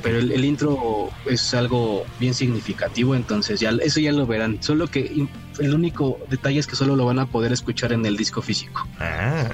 Pero 0.02 0.18
el, 0.18 0.32
el 0.32 0.44
intro 0.44 1.10
es 1.26 1.54
algo 1.54 2.04
bien 2.18 2.34
significativo, 2.34 3.14
entonces 3.14 3.60
ya 3.60 3.70
eso 3.80 4.00
ya 4.00 4.10
lo 4.12 4.26
verán. 4.26 4.60
Solo 4.60 4.88
que 4.88 5.26
el 5.60 5.74
único 5.74 6.18
detalle 6.30 6.58
es 6.58 6.66
que 6.66 6.74
solo 6.74 6.96
lo 6.96 7.04
van 7.06 7.18
a 7.20 7.26
poder 7.26 7.52
escuchar 7.52 7.92
en 7.92 8.04
el 8.04 8.16
disco 8.16 8.42
físico. 8.42 8.88
Ah, 8.98 9.46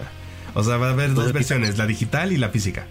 o 0.54 0.62
sea, 0.62 0.76
va 0.78 0.88
a 0.88 0.92
haber 0.92 1.12
dos 1.12 1.32
versiones, 1.32 1.76
la 1.76 1.87
digital 1.87 2.32
y 2.32 2.38
la 2.38 2.48
física. 2.48 2.87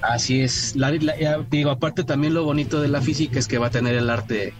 Así 0.00 0.40
es. 0.40 0.74
La, 0.74 0.90
la- 0.92 1.18
ya 1.18 1.38
digo, 1.50 1.70
aparte 1.70 2.04
también 2.04 2.32
lo 2.32 2.44
bonito 2.44 2.80
de 2.80 2.88
la 2.88 3.02
física 3.02 3.38
es 3.38 3.48
que 3.48 3.58
va 3.58 3.66
a 3.66 3.70
tener 3.70 3.94
el 3.94 4.08
arte, 4.08 4.54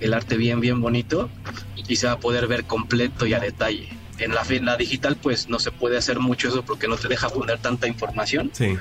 el 0.00 0.14
arte 0.14 0.36
bien, 0.36 0.60
bien 0.60 0.80
bonito 0.80 1.30
y 1.76 1.94
se 1.96 2.06
va 2.08 2.14
a 2.14 2.18
poder 2.18 2.48
ver 2.48 2.64
completo 2.64 3.24
y 3.26 3.34
a 3.34 3.40
detalle. 3.40 3.88
En 4.18 4.34
la, 4.34 4.44
la 4.62 4.76
digital, 4.76 5.16
pues 5.16 5.48
no 5.48 5.58
se 5.58 5.70
puede 5.70 5.98
hacer 5.98 6.18
mucho 6.20 6.48
eso 6.48 6.62
porque 6.64 6.88
no 6.88 6.96
te 6.96 7.08
deja 7.08 7.28
poner 7.28 7.58
tanta 7.58 7.86
información. 7.86 8.50
Sí. 8.54 8.76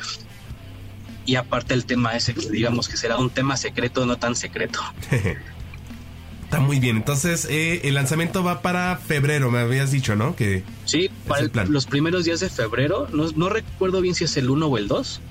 Y 1.26 1.36
aparte 1.36 1.74
el 1.74 1.86
tema 1.86 2.16
ese, 2.16 2.34
digamos 2.52 2.88
que 2.88 2.98
será 2.98 3.18
un 3.18 3.30
tema 3.30 3.58
secreto, 3.58 4.06
no 4.06 4.18
tan 4.18 4.36
secreto. 4.36 4.80
Está 6.44 6.60
muy 6.60 6.80
bien. 6.80 6.98
Entonces, 6.98 7.48
eh, 7.50 7.82
el 7.86 7.96
lanzamiento 7.96 8.44
va 8.44 8.62
para 8.62 8.96
febrero, 8.98 9.50
me 9.50 9.60
habías 9.60 9.92
dicho, 9.92 10.16
¿no? 10.16 10.36
Que 10.36 10.64
Sí, 10.86 11.10
para 11.28 11.42
el 11.42 11.50
plan. 11.50 11.72
los 11.72 11.88
primeros 11.88 12.24
días 12.26 12.40
de 12.40 12.50
febrero, 12.50 13.08
no, 13.12 13.30
no 13.36 13.50
recuerdo 13.50 14.00
bien 14.02 14.14
si 14.14 14.26
es 14.26 14.38
el 14.38 14.50
1 14.52 14.68
o 14.68 14.78
el 14.78 14.88
2, 14.88 15.22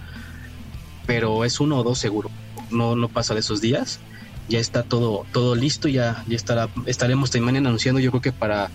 pero 1.07 1.45
es 1.45 1.61
uno 1.61 1.79
o 1.79 1.83
dos 1.85 1.99
seguro. 1.99 2.31
No, 2.71 2.97
no 2.97 3.09
pasa 3.09 3.35
de 3.35 3.41
esos 3.41 3.61
días. 3.61 4.01
Ya 4.49 4.59
está 4.59 4.83
todo, 4.83 5.25
todo 5.33 5.55
listo, 5.55 5.89
ya, 5.89 6.23
ya 6.27 6.37
estará, 6.37 6.69
estaremos 6.87 7.31
también 7.31 7.57
anunciando, 7.59 8.01
yo 8.01 8.11
creo 8.11 8.21
que 8.21 8.33
para 8.33 8.71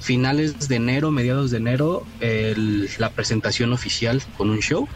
finales 0.00 0.68
de 0.68 0.76
enero, 0.76 1.10
mediados 1.10 1.50
de 1.50 1.58
enero, 1.58 2.04
el- 2.20 2.88
la 2.98 3.10
presentación 3.10 3.72
oficial 3.72 4.22
con 4.36 4.50
un 4.50 4.58
show. 4.60 4.88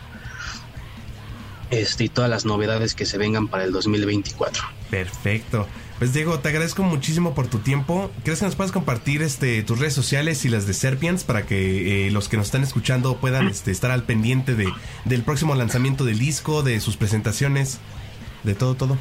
Este, 1.71 2.05
y 2.05 2.09
todas 2.09 2.31
las 2.31 2.45
novedades 2.45 2.95
que 2.95 3.07
se 3.07 3.19
vengan 3.19 3.49
para 3.49 3.65
el 3.65 3.73
2024. 3.73 4.63
Perfecto. 4.91 5.67
Pues 5.99 6.13
Diego, 6.13 6.39
te 6.41 6.49
agradezco 6.49 6.83
muchísimo 6.83 7.35
por 7.35 7.47
tu 7.47 7.59
tiempo. 7.59 8.11
¿Crees 8.25 8.41
que 8.41 8.45
nos 8.45 8.55
puedas 8.57 8.73
compartir 8.73 9.23
este, 9.23 9.63
tus 9.63 9.79
redes 9.79 9.95
sociales 9.95 10.45
y 10.45 10.49
las 10.49 10.67
de 10.67 10.75
Serpians 10.75 11.25
para 11.25 11.47
que 11.47 12.07
eh, 12.07 12.11
los 12.11 12.29
que 12.29 12.37
nos 12.37 12.47
están 12.47 12.63
escuchando 12.63 13.17
puedan 13.17 13.49
este, 13.49 13.71
estar 13.71 13.91
al 13.91 14.03
pendiente 14.03 14.55
de, 14.55 14.73
del 15.05 15.23
próximo 15.23 15.55
lanzamiento 15.55 16.05
del 16.05 16.19
disco, 16.19 16.63
de 16.63 16.81
sus 16.81 16.97
presentaciones, 16.97 17.79
de 18.43 18.55
todo, 18.55 18.75
todo? 18.75 18.99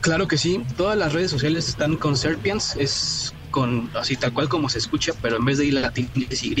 Claro 0.00 0.28
que 0.28 0.38
sí, 0.38 0.62
todas 0.76 0.96
las 0.96 1.12
redes 1.12 1.30
sociales 1.30 1.68
están 1.68 1.96
con 1.96 2.16
Serpians, 2.16 2.76
es 2.76 3.34
con 3.50 3.90
así 3.94 4.16
tal 4.16 4.32
cual 4.32 4.48
como 4.48 4.68
se 4.68 4.78
escucha, 4.78 5.12
pero 5.20 5.36
en 5.36 5.44
vez 5.44 5.58
de 5.58 5.66
ir 5.66 5.74
latín 5.74 6.08
es 6.28 6.42
Y. 6.42 6.56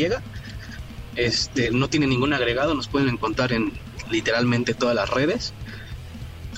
Este, 1.16 1.70
no 1.70 1.88
tiene 1.88 2.06
ningún 2.06 2.32
agregado, 2.32 2.74
nos 2.74 2.88
pueden 2.88 3.08
encontrar 3.08 3.52
en 3.52 3.72
literalmente 4.10 4.74
todas 4.74 4.94
las 4.94 5.10
redes. 5.10 5.52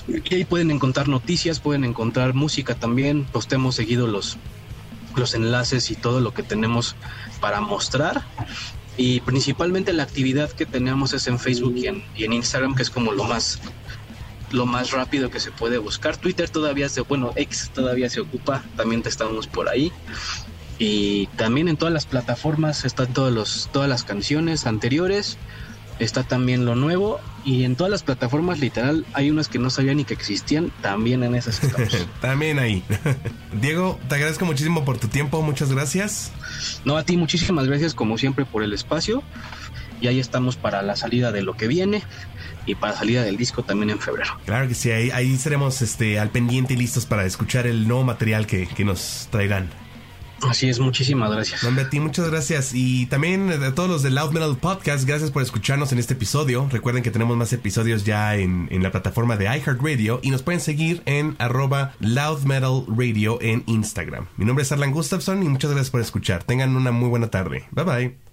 Y 0.07 0.33
ahí 0.33 0.45
pueden 0.45 0.69
encontrar 0.71 1.07
noticias, 1.07 1.59
pueden 1.59 1.85
encontrar 1.85 2.33
música 2.33 2.75
también, 2.75 3.23
postemos 3.23 3.75
seguido 3.75 4.05
los, 4.05 4.37
los 5.15 5.33
enlaces 5.33 5.89
y 5.91 5.95
todo 5.95 6.19
lo 6.19 6.33
que 6.33 6.43
tenemos 6.43 6.95
para 7.39 7.61
mostrar. 7.61 8.23
Y 8.95 9.21
principalmente 9.21 9.93
la 9.93 10.03
actividad 10.03 10.51
que 10.51 10.65
tenemos 10.65 11.13
es 11.13 11.27
en 11.27 11.39
Facebook 11.39 11.75
y 11.75 12.23
en 12.23 12.33
Instagram, 12.33 12.75
que 12.75 12.83
es 12.83 12.89
como 12.89 13.11
lo 13.11 13.23
más 13.23 13.59
lo 14.53 14.65
más 14.65 14.91
rápido 14.91 15.29
que 15.29 15.39
se 15.39 15.51
puede 15.51 15.79
buscar. 15.79 16.15
Twitter 16.15 16.49
todavía 16.49 16.87
se, 16.87 17.01
bueno, 17.01 17.33
X 17.35 17.71
todavía 17.73 18.09
se 18.09 18.21
ocupa, 18.21 18.63
también 18.77 19.01
estamos 19.05 19.47
por 19.47 19.67
ahí. 19.67 19.91
Y 20.79 21.27
también 21.35 21.67
en 21.67 21.75
todas 21.75 21.93
las 21.93 22.05
plataformas 22.05 22.85
están 22.85 23.13
todos 23.13 23.33
los, 23.33 23.69
todas 23.73 23.89
las 23.89 24.03
canciones 24.03 24.65
anteriores, 24.65 25.37
está 25.99 26.23
también 26.23 26.65
lo 26.65 26.75
nuevo 26.75 27.19
y 27.45 27.63
en 27.63 27.75
todas 27.75 27.91
las 27.91 28.03
plataformas 28.03 28.59
literal 28.59 29.05
hay 29.13 29.29
unas 29.29 29.47
que 29.47 29.59
no 29.59 29.69
sabía 29.69 29.93
ni 29.93 30.05
que 30.05 30.13
existían, 30.13 30.71
también 30.81 31.23
en 31.23 31.35
esas 31.35 31.63
estamos. 31.63 32.07
También 32.21 32.59
ahí. 32.59 32.83
Diego, 33.61 33.99
te 34.07 34.15
agradezco 34.15 34.45
muchísimo 34.45 34.85
por 34.85 34.97
tu 34.97 35.07
tiempo, 35.07 35.41
muchas 35.41 35.71
gracias. 35.71 36.31
No, 36.85 36.97
a 36.97 37.03
ti 37.03 37.17
muchísimas 37.17 37.67
gracias 37.67 37.93
como 37.93 38.17
siempre 38.17 38.45
por 38.45 38.63
el 38.63 38.73
espacio 38.73 39.23
y 40.01 40.07
ahí 40.07 40.19
estamos 40.19 40.57
para 40.57 40.81
la 40.81 40.95
salida 40.95 41.31
de 41.31 41.43
lo 41.43 41.55
que 41.55 41.67
viene 41.67 42.03
y 42.65 42.75
para 42.75 42.95
salida 42.95 43.23
del 43.23 43.37
disco 43.37 43.63
también 43.63 43.89
en 43.89 43.99
febrero. 43.99 44.37
Claro 44.45 44.67
que 44.67 44.73
sí, 44.73 44.91
ahí, 44.91 45.11
ahí 45.11 45.37
seremos 45.37 45.81
este, 45.81 46.19
al 46.19 46.29
pendiente 46.29 46.73
y 46.73 46.77
listos 46.77 47.05
para 47.05 47.25
escuchar 47.25 47.67
el 47.67 47.87
nuevo 47.87 48.03
material 48.03 48.47
que, 48.47 48.67
que 48.67 48.85
nos 48.85 49.27
traerán. 49.31 49.69
Así 50.49 50.69
es, 50.69 50.79
muchísimas 50.79 51.31
gracias. 51.31 51.63
No, 51.63 51.69
hombre, 51.69 51.85
a 51.85 51.89
ti 51.89 51.99
muchas 51.99 52.29
gracias. 52.29 52.71
Y 52.73 53.05
también 53.05 53.51
a 53.51 53.73
todos 53.73 53.89
los 53.89 54.03
de 54.03 54.11
Loud 54.11 54.31
Metal 54.33 54.57
Podcast, 54.57 55.07
gracias 55.07 55.31
por 55.31 55.41
escucharnos 55.41 55.91
en 55.91 55.99
este 55.99 56.13
episodio. 56.13 56.67
Recuerden 56.71 57.03
que 57.03 57.11
tenemos 57.11 57.37
más 57.37 57.53
episodios 57.53 58.03
ya 58.03 58.35
en, 58.35 58.67
en 58.71 58.83
la 58.83 58.91
plataforma 58.91 59.37
de 59.37 59.45
iHeartRadio 59.45 60.19
y 60.21 60.31
nos 60.31 60.43
pueden 60.43 60.59
seguir 60.59 61.01
en 61.05 61.35
arroba 61.39 61.93
Loud 61.99 62.43
Metal 62.43 62.83
Radio 62.87 63.39
en 63.41 63.63
Instagram. 63.67 64.27
Mi 64.37 64.45
nombre 64.45 64.63
es 64.63 64.71
Arlan 64.71 64.91
Gustafson 64.91 65.43
y 65.43 65.49
muchas 65.49 65.71
gracias 65.71 65.91
por 65.91 66.01
escuchar. 66.01 66.43
Tengan 66.43 66.75
una 66.75 66.91
muy 66.91 67.09
buena 67.09 67.27
tarde. 67.27 67.65
Bye 67.71 67.85
bye. 67.85 68.32